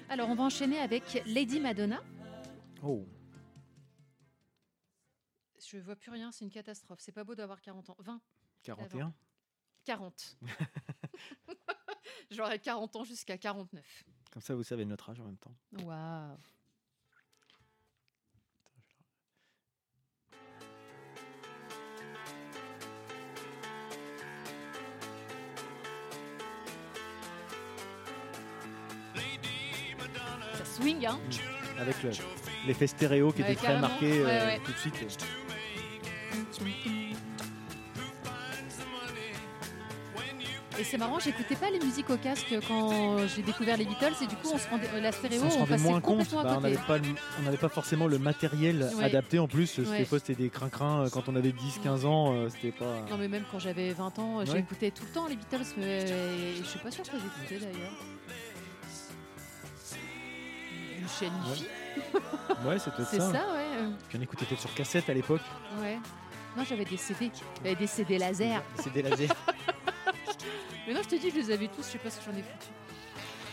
[0.08, 2.02] Alors, on va enchaîner avec Lady Madonna.
[2.82, 3.06] Oh,
[5.58, 7.00] Je vois plus rien, c'est une catastrophe.
[7.00, 7.96] C'est pas beau d'avoir 40 ans.
[7.98, 8.20] 20,
[8.62, 9.14] 41.
[9.84, 10.38] 40.
[12.30, 14.04] J'aurai 40 ans jusqu'à 49.
[14.30, 15.54] Comme ça, vous savez notre âge en même temps.
[15.72, 16.36] Waouh.
[30.74, 31.18] Swing, hein
[31.78, 32.10] Avec le-
[32.66, 34.94] l'effet stéréo qui Ouais, était très marqué euh, Ouais, tout de suite.
[40.76, 44.26] Et c'est marrant, j'écoutais pas les musiques au casque quand j'ai découvert les Beatles et
[44.26, 46.50] du coup on se rendait, la stéréo, on se on, passait moins compte, complètement bah,
[46.50, 46.72] à on côté.
[46.74, 49.04] n'avait pas, le- on n'avait pas forcément le matériel Ouais.
[49.04, 49.68] adapté en plus.
[49.68, 50.04] C'était Ouais.
[50.10, 53.06] c'était des crin-crins euh, quand on avait 10-15 ans, euh, c'était pas.
[53.08, 54.46] Non mais même quand j'avais 20 ans, Ouais.
[54.46, 57.92] j'écoutais tout le temps les Beatles, mais je suis pas sûre que j'écoutais d'ailleurs.
[61.18, 61.66] Chez Annie
[62.64, 63.32] Ouais, c'est peut-être C'est ça.
[63.32, 63.88] ça, ouais.
[64.12, 65.40] J'en écoutais peut-être sur cassette à l'époque.
[65.80, 65.98] Ouais.
[66.56, 67.30] Non, j'avais des CD.
[67.62, 68.62] J'avais des CD laser.
[68.92, 69.28] Des lasers.
[70.86, 72.36] Mais non, je te dis, je les avais tous, je sais pas ce que j'en
[72.38, 72.68] ai foutu.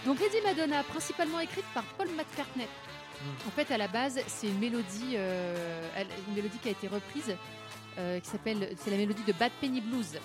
[0.06, 2.66] Donc Lady Madonna, principalement écrite par Paul McCartney.
[2.66, 3.48] Mm.
[3.48, 5.80] En fait, à la base, c'est une mélodie, euh,
[6.28, 7.36] une mélodie qui a été reprise,
[7.98, 10.20] euh, qui s'appelle, c'est la mélodie de Bad Penny Blues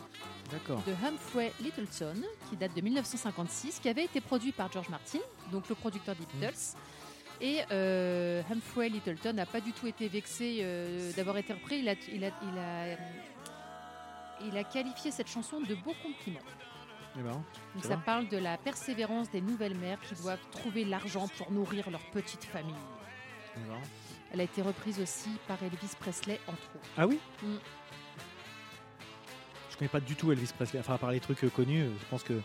[0.50, 0.82] D'accord.
[0.86, 2.16] de Humphrey Littleton,
[2.50, 5.18] qui date de 1956, qui avait été produit par George Martin,
[5.52, 6.40] donc le producteur des Mm.
[7.40, 11.78] Et euh, Humphrey Littleton n'a pas du tout été vexé euh, d'avoir été repris.
[11.80, 12.96] Il a, il, a, il, a, euh,
[14.48, 16.40] il a qualifié cette chanson de beaux compliments.
[17.18, 17.32] Eh ben,
[17.74, 21.90] Donc Ça parle de la persévérance des nouvelles mères qui doivent trouver l'argent pour nourrir
[21.90, 22.74] leur petite famille.
[23.56, 23.80] eh ben.
[24.32, 26.88] Elle a été reprise aussi par Elvis Presley, entre autres.
[26.96, 27.56] Ah oui Mm.
[29.70, 30.80] Je connais pas du tout Elvis Presley.
[30.80, 32.40] Enfin, à part les trucs connus, je pense que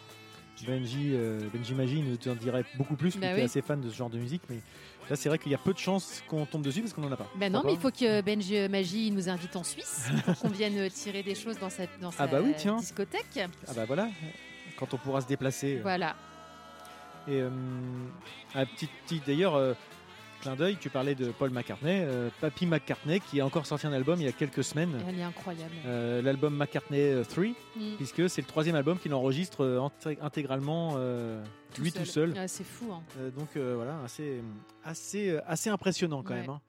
[0.66, 3.40] Benji, euh, Benji Magie nous en dirait beaucoup plus, Bah qui oui.
[3.42, 4.42] est assez fan de ce genre de musique.
[4.50, 4.58] Mais
[5.10, 7.12] là, c'est vrai qu'il y a peu de chances qu'on tombe dessus parce qu'on en
[7.12, 7.28] a pas.
[7.38, 10.90] Ben non, mais il faut que Benji Magie nous invite en Suisse pour qu'on vienne
[10.90, 12.78] tirer des choses dans sa, dans sa Ah bah oui, tiens.
[12.78, 13.40] discothèque.
[13.68, 14.10] Ah bah voilà,
[14.78, 15.78] quand on pourra se déplacer.
[15.78, 15.82] euh.
[15.82, 16.16] Voilà.
[17.28, 17.50] Et euh,
[18.56, 19.74] un petit, petit d'ailleurs, euh,
[20.42, 23.94] clin d'œil, tu parlais de Paul McCartney, euh, Papy McCartney, qui a encore sorti un
[23.94, 25.72] album il y a quelques semaines, Elle est incroyable.
[25.86, 27.96] euh, l'album McCartney 3, Mm.
[27.98, 31.44] puisque c'est le troisième album qu'il enregistre euh, inté- intégralement euh,
[31.80, 32.34] lui tout seul.
[32.36, 32.92] Ah, c'est fou.
[32.92, 33.04] Hein.
[33.20, 34.42] Euh, donc euh, voilà, assez,
[34.84, 36.42] assez, euh, assez impressionnant quand Ouais.
[36.42, 36.50] même.
[36.50, 36.62] hein.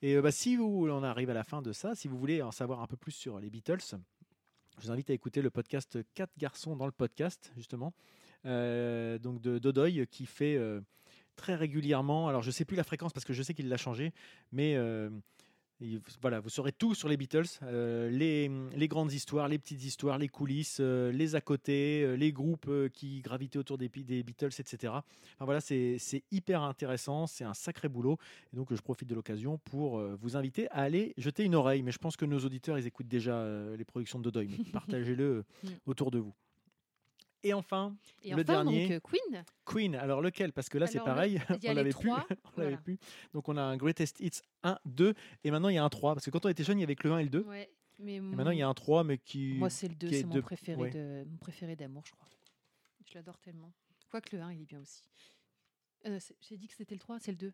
[0.00, 2.40] Et euh, bah, si vous, on arrive à la fin de ça, si vous voulez
[2.42, 3.78] en savoir un peu plus sur les Beatles,
[4.78, 7.92] je vous invite à écouter le podcast 4 garçons dans le podcast, justement,
[8.46, 10.80] euh, donc de Dodoy, qui fait euh,
[11.36, 14.12] très régulièrement, alors je sais plus la fréquence parce que je sais qu'il l'a changé,
[14.52, 15.10] mais euh,
[15.80, 19.82] il- voilà, vous saurez tout sur les Beatles, euh, les, les grandes histoires, les petites
[19.82, 24.92] histoires, les coulisses, euh, les à côté, les groupes qui gravitaient autour des, Beatles, etc.
[25.34, 25.98] Enfin, voilà, c'est
[26.30, 28.16] hyper intéressant, c'est un sacré boulot.
[28.52, 31.82] Et donc, je profite de l'occasion pour vous inviter à aller jeter une oreille.
[31.82, 33.44] Mais je pense que nos auditeurs, ils écoutent déjà
[33.76, 34.50] les productions de Dodoy.
[34.72, 35.68] Partagez-le Mm.
[35.86, 36.34] autour de vous.
[37.44, 38.88] Et enfin, Et Le enfin, dernier.
[38.88, 39.44] donc, Queen.
[39.64, 39.94] Queen.
[39.96, 40.52] Alors, lequel?
[40.52, 41.40] Parce que là, c'est pareil.
[41.50, 42.10] il y a on l'avait plus.
[42.10, 42.76] on l'avait voilà.
[42.78, 42.98] plus.
[43.34, 45.14] Donc, on a un Greatest Hits 1, 2.
[45.44, 46.14] Et maintenant, il y a un 3.
[46.14, 47.40] Parce que quand on était jeune, il y avait que le 1 et le 2.
[47.40, 49.54] Ouais, mais Et maintenant, il y a mon- un 3, mais qui.
[49.54, 50.90] Moi, c'est le 2, qui est c'est mon de- préféré ouais.
[50.90, 52.28] de mon préféré d'amour, je crois.
[53.10, 53.72] Je l'adore tellement.
[54.10, 55.02] Quoique le 1, il est bien aussi.
[56.06, 57.52] Euh, J'ai dit que c'était le 3, c'est le 2.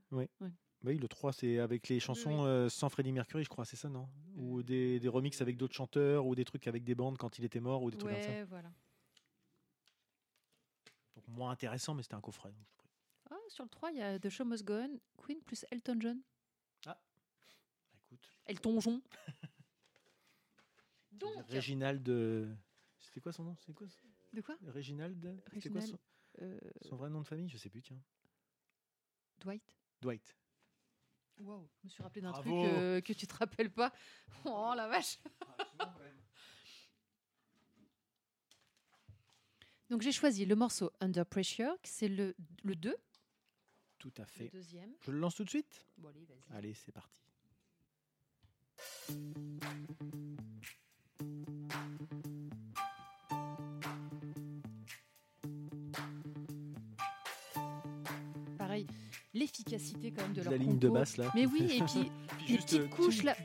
[0.84, 2.46] Oui, le 3, c'est avec les chansons oui.
[2.46, 4.06] euh, sans Freddie Mercury, je crois, c'est ça, non?
[4.36, 4.62] Ou Euh.
[4.62, 7.58] des, des remixes avec d'autres chanteurs, ou des trucs avec des bandes quand il était
[7.60, 8.28] mort, ou des trucs comme ça.
[8.28, 8.70] Ouais, voilà.
[11.28, 12.50] Moins intéressant, mais c'était un coffret.
[12.50, 12.88] donc j'ai pris.
[13.30, 15.98] Ah, sur le 3, il y a The Show Must Go On, Queen plus Elton
[16.00, 16.20] John.
[16.84, 16.98] Bah,
[18.06, 19.00] écoute, Elton John.
[21.12, 22.02] Donc, Réginald.
[22.02, 22.54] de-
[23.00, 23.56] C'était quoi son nom?
[23.56, 23.86] C'est quoi
[24.32, 24.56] de quoi?
[24.66, 25.42] Réginald?
[25.54, 25.98] C'était quoi son,
[26.40, 27.48] Euh, son vrai nom de famille?
[27.48, 28.00] Je sais plus, tiens.
[29.38, 29.76] Dwight.
[30.00, 30.36] Dwight.
[31.38, 33.92] Waouh, je me suis rappelé d'un truc euh, que tu te rappelles pas.
[34.44, 35.18] Oh la vache.
[39.90, 42.94] Donc j'ai choisi le morceau Under Pressure, qui c'est le, le 2,
[43.98, 44.48] Tout à le fait.
[44.50, 44.90] deuxième.
[45.00, 45.86] Je le lance tout de suite?
[45.96, 46.10] Bon,
[46.54, 47.14] allez, c'est parti.
[58.58, 58.86] Pareil,
[59.34, 61.30] l'efficacité quand même de leur la ligne de basse là.
[61.34, 63.36] Mais oui, et puis Puis les petites euh, couches là.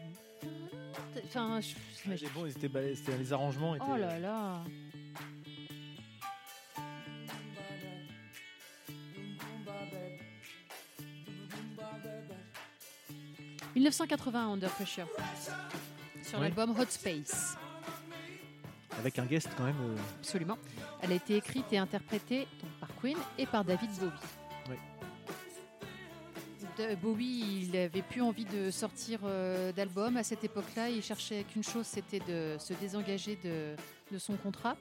[1.26, 1.76] Enfin, je-
[2.12, 3.86] Ah, bon, c'était- les arrangements étaient.
[3.88, 4.64] oh là là.
[13.76, 15.08] 1981, Under Pressure,
[16.24, 16.46] sur Ouais.
[16.46, 17.56] l'album Hot Space.
[19.00, 19.76] Avec un guest quand même.
[19.82, 20.58] euh, Absolument.
[21.02, 24.12] Elle a été écrite et interprétée donc, par Queen et par David Bowie.
[24.70, 24.76] Oui.
[26.78, 30.90] De- Bowie, il avait plus envie de sortir euh, d'album à cette époque-là.
[30.90, 33.76] Il cherchait qu'une chose, c'était de se désengager de,
[34.12, 34.78] de son contrat.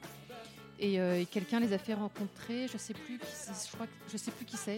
[0.79, 3.85] Et, euh, et quelqu'un les a fait rencontrer, je sais plus qui, c'est- je crois,
[3.87, 4.77] que- je sais plus qui c'est.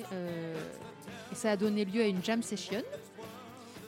[1.31, 2.83] et ça a donné lieu à une jam session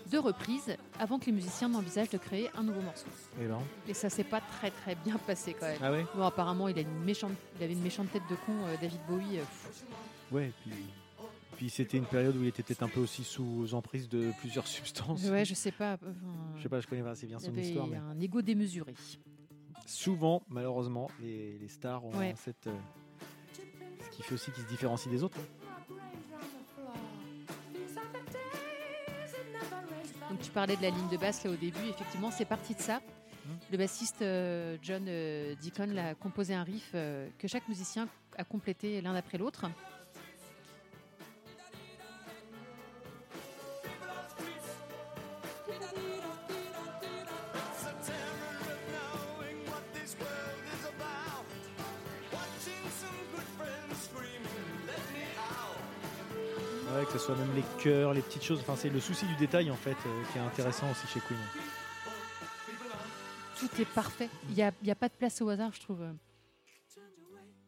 [0.07, 3.07] de reprise avant que les musiciens n'envisagent de créer un nouveau morceau.
[3.41, 3.59] eh ben.
[3.87, 5.77] Et ça s'est pas très très bien passé quand même.
[5.81, 8.53] Ah ouais Bon, apparemment, il, a une méchante, il avait une méchante tête de con,
[8.65, 9.39] euh, David Bowie.
[9.39, 9.43] euh.
[10.35, 10.73] Ouais, puis.
[11.55, 14.67] Puis c'était une période où il était peut-être un peu aussi sous emprise de plusieurs
[14.67, 15.23] substances.
[15.25, 15.93] ouais, je sais pas.
[15.93, 16.13] enfin,
[16.55, 18.41] Je sais pas, je connais pas assez bien il son avait histoire, mais un ego
[18.43, 18.93] démesuré.
[19.85, 22.35] souvent, malheureusement, les, les stars ont Ouais.
[22.37, 22.67] cette.
[22.67, 22.77] euh,
[24.03, 25.37] ce qui fait aussi qu'ils se différencient des autres.
[25.39, 25.66] hein.
[30.37, 32.79] Donc tu parlais de la ligne de basse là au début, effectivement c'est parti de
[32.79, 32.97] ça.
[32.97, 33.53] Hmm.
[33.71, 38.43] Le bassiste euh, John euh, Deacon a composé un riff euh, que chaque musicien a
[38.43, 39.65] complété l'un après l'autre.
[57.17, 58.59] Ce soit même les cœurs, les petites choses.
[58.61, 61.39] Enfin, c'est le souci du détail en fait euh, qui est intéressant aussi chez Queen.
[63.59, 64.29] Tout est parfait.
[64.49, 66.03] Il n'y a, il y a pas de place au hasard, je trouve.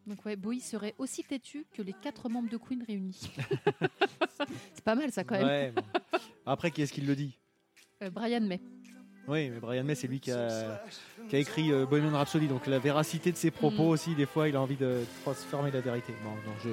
[0.05, 3.31] Donc ouais, Bowie serait aussi têtu que les quatre membres de Queen réunis.
[4.73, 5.45] c'est pas mal ça quand même.
[5.45, 5.83] Ouais, bon.
[6.45, 7.37] Après, qui est-ce qui le dit?
[8.01, 8.59] Euh, Brian May.
[9.27, 10.81] Oui, mais Brian May, c'est lui qui a,
[11.29, 13.89] qui a écrit euh, Bohemian Rhapsody, donc la véracité de ses propos Mm.
[13.89, 16.13] aussi, des fois, il a envie de transformer la vérité.
[16.23, 16.69] Bon, non, je...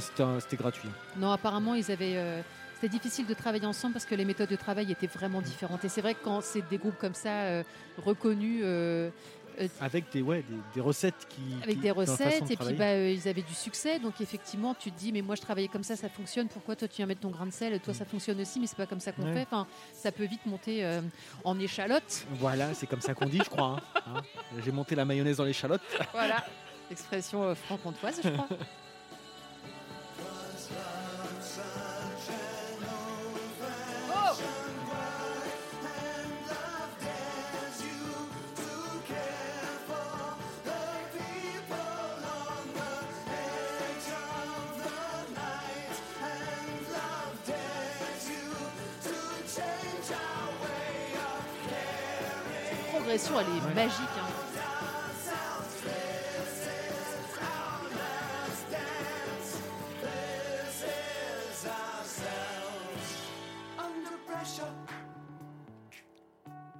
[0.00, 0.88] ça c'était gratuit.
[1.16, 2.16] Non, apparemment, ils avaient.
[2.16, 2.42] euh,
[2.74, 5.84] C'était difficile de travailler ensemble parce que les méthodes de travail étaient vraiment différentes.
[5.84, 7.62] Et c'est vrai que quand c'est des groupes comme ça euh,
[8.04, 9.10] reconnus, euh,
[9.80, 11.40] Avec des, ouais, des, des recettes qui.
[11.62, 13.98] avec qui- des recettes, de et puis bah, ils avaient du succès.
[13.98, 16.48] Donc effectivement, tu te dis, mais moi je travaillais comme ça, ça fonctionne.
[16.48, 18.76] Pourquoi toi tu viens mettre ton grain de sel Toi ça fonctionne aussi, mais c'est
[18.76, 19.32] pas comme ça qu'on Ouais.
[19.32, 19.46] fait.
[19.50, 20.84] Enfin, ça peut vite monter
[21.44, 22.26] en échalote.
[22.32, 23.78] Voilà, c'est comme ça qu'on dit, je crois.
[23.96, 24.02] hein.
[24.16, 24.22] Hein
[24.62, 25.80] J'ai monté la mayonnaise dans l'échalote.
[26.12, 26.44] Voilà,
[26.90, 28.48] expression franc-comtoise, je crois.
[53.18, 53.74] progression, elle est Ouais.
[53.74, 54.18] magique.
[54.18, 55.46] hein.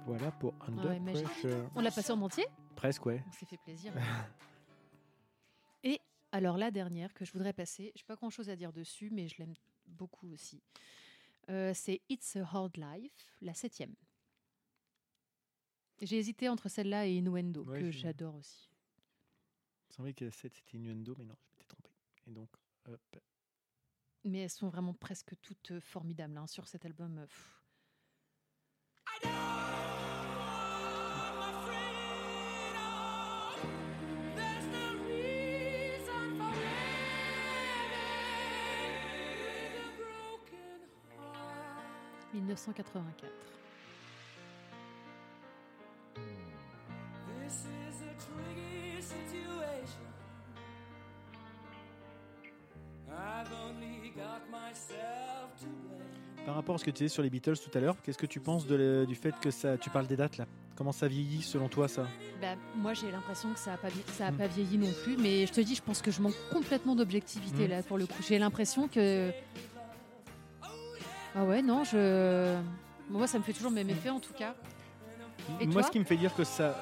[0.05, 0.99] Voilà pour Under Ouais.
[1.13, 1.69] Pressure.
[1.75, 2.45] On l'a passé en entier
[2.75, 3.21] Presque, ouais.
[3.27, 3.91] On s'est fait plaisir.
[5.83, 5.99] Et
[6.31, 9.27] alors la dernière que je voudrais passer, je n'ai pas grand-chose à dire dessus, mais
[9.27, 9.53] je l'aime
[9.87, 10.61] beaucoup aussi.
[11.49, 13.93] Euh, c'est It's a Hard Life, la septième.
[16.01, 18.69] J'ai hésité entre celle-là et Innuendo, que j'adore aussi.
[18.69, 21.89] Il me semblait que la 7 c'était Innuendo, mais non, je m'étais trompé.
[22.27, 22.49] Et donc.
[24.23, 27.17] Mais elles sont vraiment presque toutes euh, formidables hein, sur cet album.
[27.19, 27.27] Euh,
[42.33, 43.56] «1984.
[56.47, 58.25] Par rapport à ce que tu disais sur les Beatles tout à l'heure, qu'est-ce que
[58.25, 60.45] tu penses de le- du fait que ça, tu parles des dates là?
[60.77, 62.07] Comment ça vieillit selon toi ça?
[62.41, 65.17] Bah, moi, j'ai l'impression que ça n'a pas, vie- ça a pas vieilli non plus,
[65.17, 67.69] mais je te dis, je pense que je manque complètement d'objectivité Mm.
[67.71, 68.23] là pour le coup.
[68.25, 69.29] J'ai l'impression que.
[71.35, 72.55] Ah ouais, non, je.
[73.09, 74.55] Moi, ça me fait toujours le même effet en tout cas.
[75.59, 76.79] Et Moi, ce qui me fait dire que ça.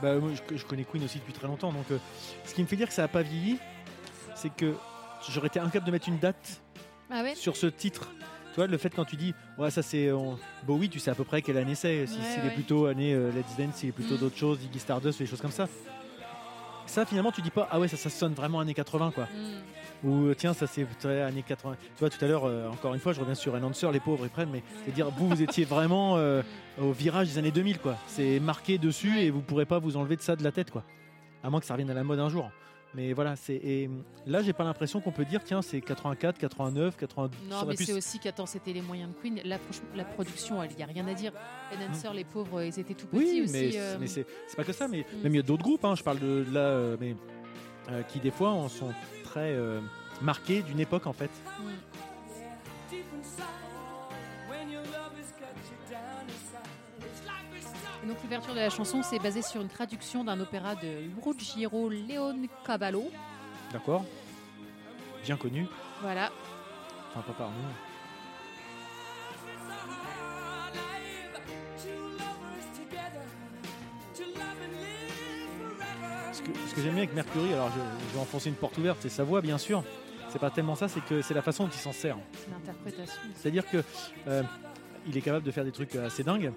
[0.00, 1.98] Bah, moi, je, je connais Queen aussi depuis très longtemps, donc euh,
[2.44, 3.58] ce qui me fait dire que ça n'a pas vieilli,
[4.36, 4.74] c'est que
[5.28, 6.60] j'aurais été incapable de mettre une date
[7.10, 7.34] Ah ouais?
[7.34, 8.12] sur ce titre.
[8.58, 11.22] Vois, le fait quand tu dis, ouais, ça c'est on- Bowie, tu sais à peu
[11.24, 12.06] près quelle année c'est.
[12.06, 14.18] Si- Ouais, est plutôt année euh, Let's Dance, s'il est plutôt Mm.
[14.18, 15.68] d'autres choses, Iggy Stardust, des choses comme ça.
[16.86, 19.24] Ça, finalement, tu dis pas, ah ouais, ça, ça sonne vraiment années 80, quoi.
[19.24, 20.08] Mm.
[20.08, 20.86] Ou euh, tiens, ça c'est
[21.22, 21.76] années 80.
[21.80, 24.24] Tu vois, tout à l'heure, euh, encore une fois, je reviens sur Announcer, les pauvres,
[24.26, 26.42] ils prennent, mais c'est dire, vous, vous étiez vraiment euh,
[26.80, 27.96] au virage des années 2000, quoi.
[28.08, 30.82] C'est marqué dessus et vous pourrez pas vous enlever de ça de la tête, quoi.
[31.44, 32.50] À moins que ça revienne à la mode un jour.
[32.94, 36.38] Mais voilà, c'est et hum, là, j'ai pas l'impression qu'on peut dire, tiens, c'est 84,
[36.38, 37.38] 89, 92.
[37.38, 39.38] ça Non, aurait mais c'est aussi qu'attends, c'était les moyens de Queen.
[39.38, 41.32] Franchement, la production, il n'y a rien à dire.
[41.78, 43.52] Les dancers, les pauvres, ils étaient tout petits Oui, aussi.
[43.52, 45.22] mais, euh, mais c'est c'est pas que ça, mais Mm.
[45.22, 47.14] même il y a d'autres groupes, hein, je parle de là, euh, mais
[47.90, 49.80] euh, qui des fois en sont très euh,
[50.22, 51.30] marqués d'une époque en fait.
[51.60, 51.64] mm.
[58.08, 63.10] Donc l'ouverture de la chanson, c'est basé sur une traduction d'un opéra de Ruggiero Leoncavallo.
[63.72, 64.04] D'accord
[65.24, 65.66] Bien connu.
[66.00, 66.30] Voilà.
[67.10, 67.56] Enfin, pas par nous.
[76.32, 78.78] Ce que, ce que j'aime bien avec Mercury, alors je, je vais enfoncer une porte
[78.78, 79.82] ouverte, c'est sa voix bien sûr.
[80.30, 82.16] C'est pas tellement ça, c'est que c'est la façon dont il s'en sert.
[82.34, 83.20] C'est l'interprétation.
[83.34, 83.82] C'est-à-dire que
[84.28, 84.42] euh,
[85.06, 86.52] il est capable de faire des trucs assez dingues.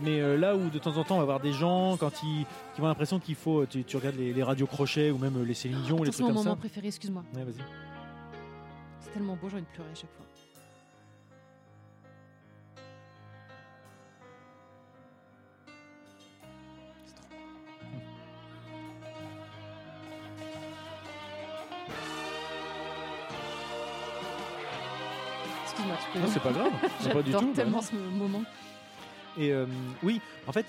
[0.00, 2.44] Mais euh, là où de temps en temps on va avoir des gens quand ils
[2.74, 5.54] qui ont l'impression qu'il faut, tu, tu regardes les, les radios crochets ou même les
[5.54, 6.60] Céline Dion ou les Attends, c'est trucs mon comme moment ça.
[6.60, 7.22] préféré, excuse-moi.
[7.34, 7.54] Ouais, vas-y.
[9.00, 10.26] C'est tellement beau, j'ai envie de pleurer à chaque fois.
[10.34, 10.44] C'est.
[25.64, 26.24] Excuse-moi, tu peux.
[26.24, 27.38] Non, c'est pas grave, c'est pas du tout.
[27.40, 28.42] bah tellement ce moment.
[29.38, 29.66] Et euh,
[30.02, 30.66] oui, en fait,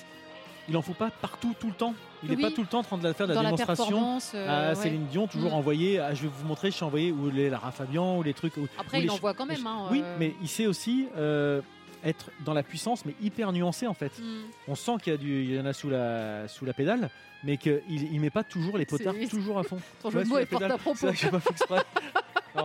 [0.67, 1.93] il en faut pas partout, tout le temps.
[2.23, 2.41] Il n'est Oui.
[2.41, 3.85] pas tout le temps en train de la faire de la Dans la démonstration.
[3.85, 4.31] performance.
[4.33, 4.75] euh, à ouais.
[4.75, 5.55] Céline Dion, toujours Mm.
[5.55, 5.99] envoyé.
[5.99, 8.53] ah, je vais vous montrer, je suis envoyé où les Lara Fabian ou les trucs.
[8.79, 9.65] Après, il les en ch- voit quand même.
[9.67, 10.15] hein, Oui, euh.
[10.19, 11.61] mais il sait aussi euh,
[12.03, 14.11] être dans la puissance, mais hyper nuancé en fait.
[14.19, 14.41] Hmm.
[14.67, 17.09] On sent qu'il y, a du, il y en a sous la, sous la pédale,
[17.43, 19.77] mais qu'il il met pas toujours les potards toujours à fond.
[20.01, 20.71] Ton jeu de mots la est pédale.
[20.71, 21.07] à propos.
[21.13, 21.83] J'ai pas fait exprès.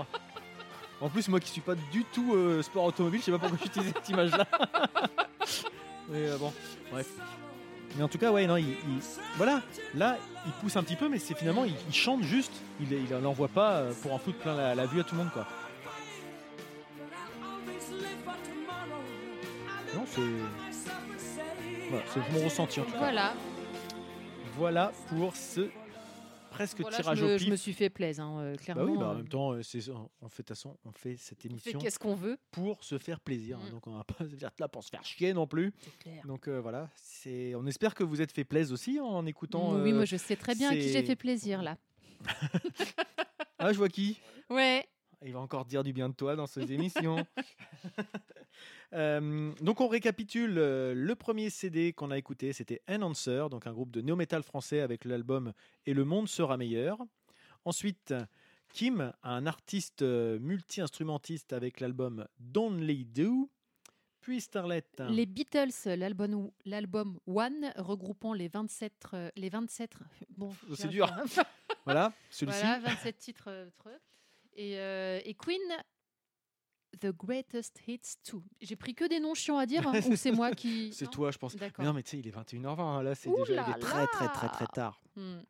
[1.03, 3.57] En plus, moi qui suis pas du tout euh, sport automobile, je sais pas pourquoi
[3.62, 4.46] j'utilise cette image-là.
[6.11, 6.52] Mais euh, bon,
[6.90, 7.06] bref.
[7.96, 8.76] Mais en tout cas, ouais, non, il, il-
[9.36, 9.62] voilà,
[9.94, 12.52] là, il pousse un petit peu, mais c'est finalement, il, il chante juste.
[12.80, 15.22] Il, il n'envoie pas euh, pour en foutre plein la, la vue à tout le
[15.22, 15.46] monde, quoi.
[19.94, 20.20] Non, c'est.
[21.90, 22.98] Voilà, c'est mon ressenti en tout cas.
[22.98, 23.32] Voilà,
[24.56, 25.68] Voilà pour ce
[26.51, 27.51] presque Voilà, je, tirage me, au je pif.
[27.51, 28.82] me suis fait plaisir, hein, euh, Bah clairement.
[28.84, 29.62] oui, bah en euh, même temps, euh,
[30.20, 32.38] on fait, façon, on fait cette émission qu'est-ce qu'on veut.
[32.51, 33.59] pour se faire plaisir.
[33.59, 33.66] hein.
[33.68, 33.70] Mm.
[33.70, 35.72] Donc on va pas se dire là pour se faire chier non plus.
[35.80, 36.22] C'est clair.
[36.26, 37.55] Donc euh, voilà, c'est.
[37.55, 39.74] On espère que vous êtes fait plaisir aussi en écoutant.
[39.74, 41.76] oui, euh, moi je sais très bien à qui j'ai fait plaisir là.
[43.62, 44.18] Ah, je vois qui?
[44.48, 44.86] Ouais.
[45.24, 47.24] Il va encore dire du bien de toi dans ces émissions.
[48.92, 53.68] Euh, donc on récapitule euh, le premier CD qu'on a écouté, c'était An Answer, donc
[53.68, 55.52] un groupe de néo-metal français avec l'album
[55.86, 56.98] Et le monde sera meilleur.
[57.64, 58.12] Ensuite,
[58.72, 63.48] Kim, un artiste euh, multi-instrumentiste avec l'album Don'tly Do.
[64.20, 64.84] Puis Starlet.
[65.08, 69.94] Les Beatles, l'album l'album One, regroupant les 27 euh, les 27
[70.36, 71.08] bon, C'est dur.
[71.84, 72.58] Voilà, celui-ci.
[72.60, 73.44] Voilà, 27 titres.
[73.48, 73.96] euh, tre-
[74.57, 75.61] Et, euh, et Queen,
[77.01, 78.38] The Greatest Hits 2.
[78.61, 80.92] J'ai pris que des noms chiants à dire, hein, ou c'est moi qui.
[80.94, 81.57] C'est toi, je pense.
[81.57, 83.80] Mais non, mais tu sais, il est 21h20, hein, là, c'est déjà il là est
[83.80, 85.01] très, très, très, très tard.
[85.16, 85.40] Hmm.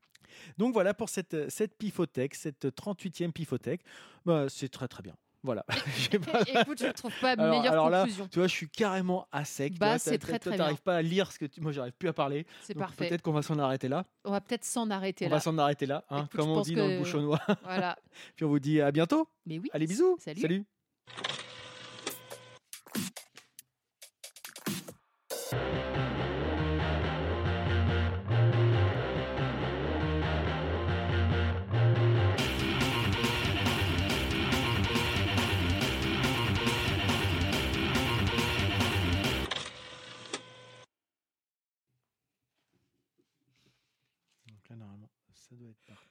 [0.58, 3.82] Donc voilà pour cette, cette pifothèque, cette 38e pifothèque.
[4.24, 5.16] Bah, c'est très très bien.
[5.42, 5.64] Voilà.
[5.68, 8.28] Pas- Écoute, je ne trouve pas Alors- meilleure alors là, conclusion.
[8.30, 9.78] Tu vois, je suis carrément à sec.
[9.78, 10.74] Bah, c'est très, très bien.
[10.76, 11.60] pas à lire ce que tu...
[11.60, 12.46] moi, j'arrive plus à parler.
[12.62, 13.08] C'est parfait.
[13.08, 14.04] Peut-être qu'on va s'en arrêter là.
[14.24, 15.36] On va peut-être s'en arrêter On là.
[15.36, 17.40] va s'en arrêter là, hein, Écoute, comme on dit dans le bouchonnois.
[17.64, 17.96] Voilà.
[18.36, 19.28] Puis on vous dit à bientôt.
[19.46, 19.70] Mais oui.
[19.72, 20.16] Allez, bisous.
[20.20, 20.40] Salut.
[20.40, 20.64] Salut.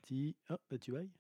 [0.09, 0.35] Parti.
[0.49, 1.11] Oh, bah tu ailles.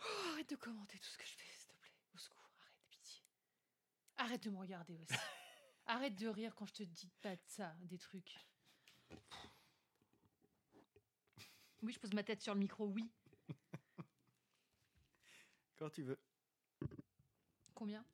[0.00, 1.92] Oh, arrête de commenter tout ce que je fais, s'il te plaît.
[2.14, 3.22] Au secours, arrête, pitié.
[4.16, 5.14] Arrête de me regarder aussi.
[5.86, 8.38] arrête de rire quand je te dis pas de ça, des trucs.
[11.82, 13.08] Oui, je pose ma tête sur le micro, oui.
[15.76, 16.18] Quand tu veux.
[17.74, 18.04] Combien?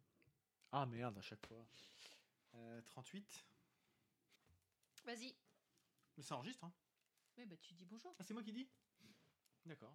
[0.72, 1.64] Ah merde, à chaque fois.
[2.54, 3.46] Euh, 38.
[5.04, 5.34] Vas-y.
[6.16, 6.72] Mais ça enregistre, hein
[7.38, 8.14] Oui, bah tu dis bonjour.
[8.18, 8.68] Ah, c'est moi qui dis?
[9.66, 9.94] D'accord.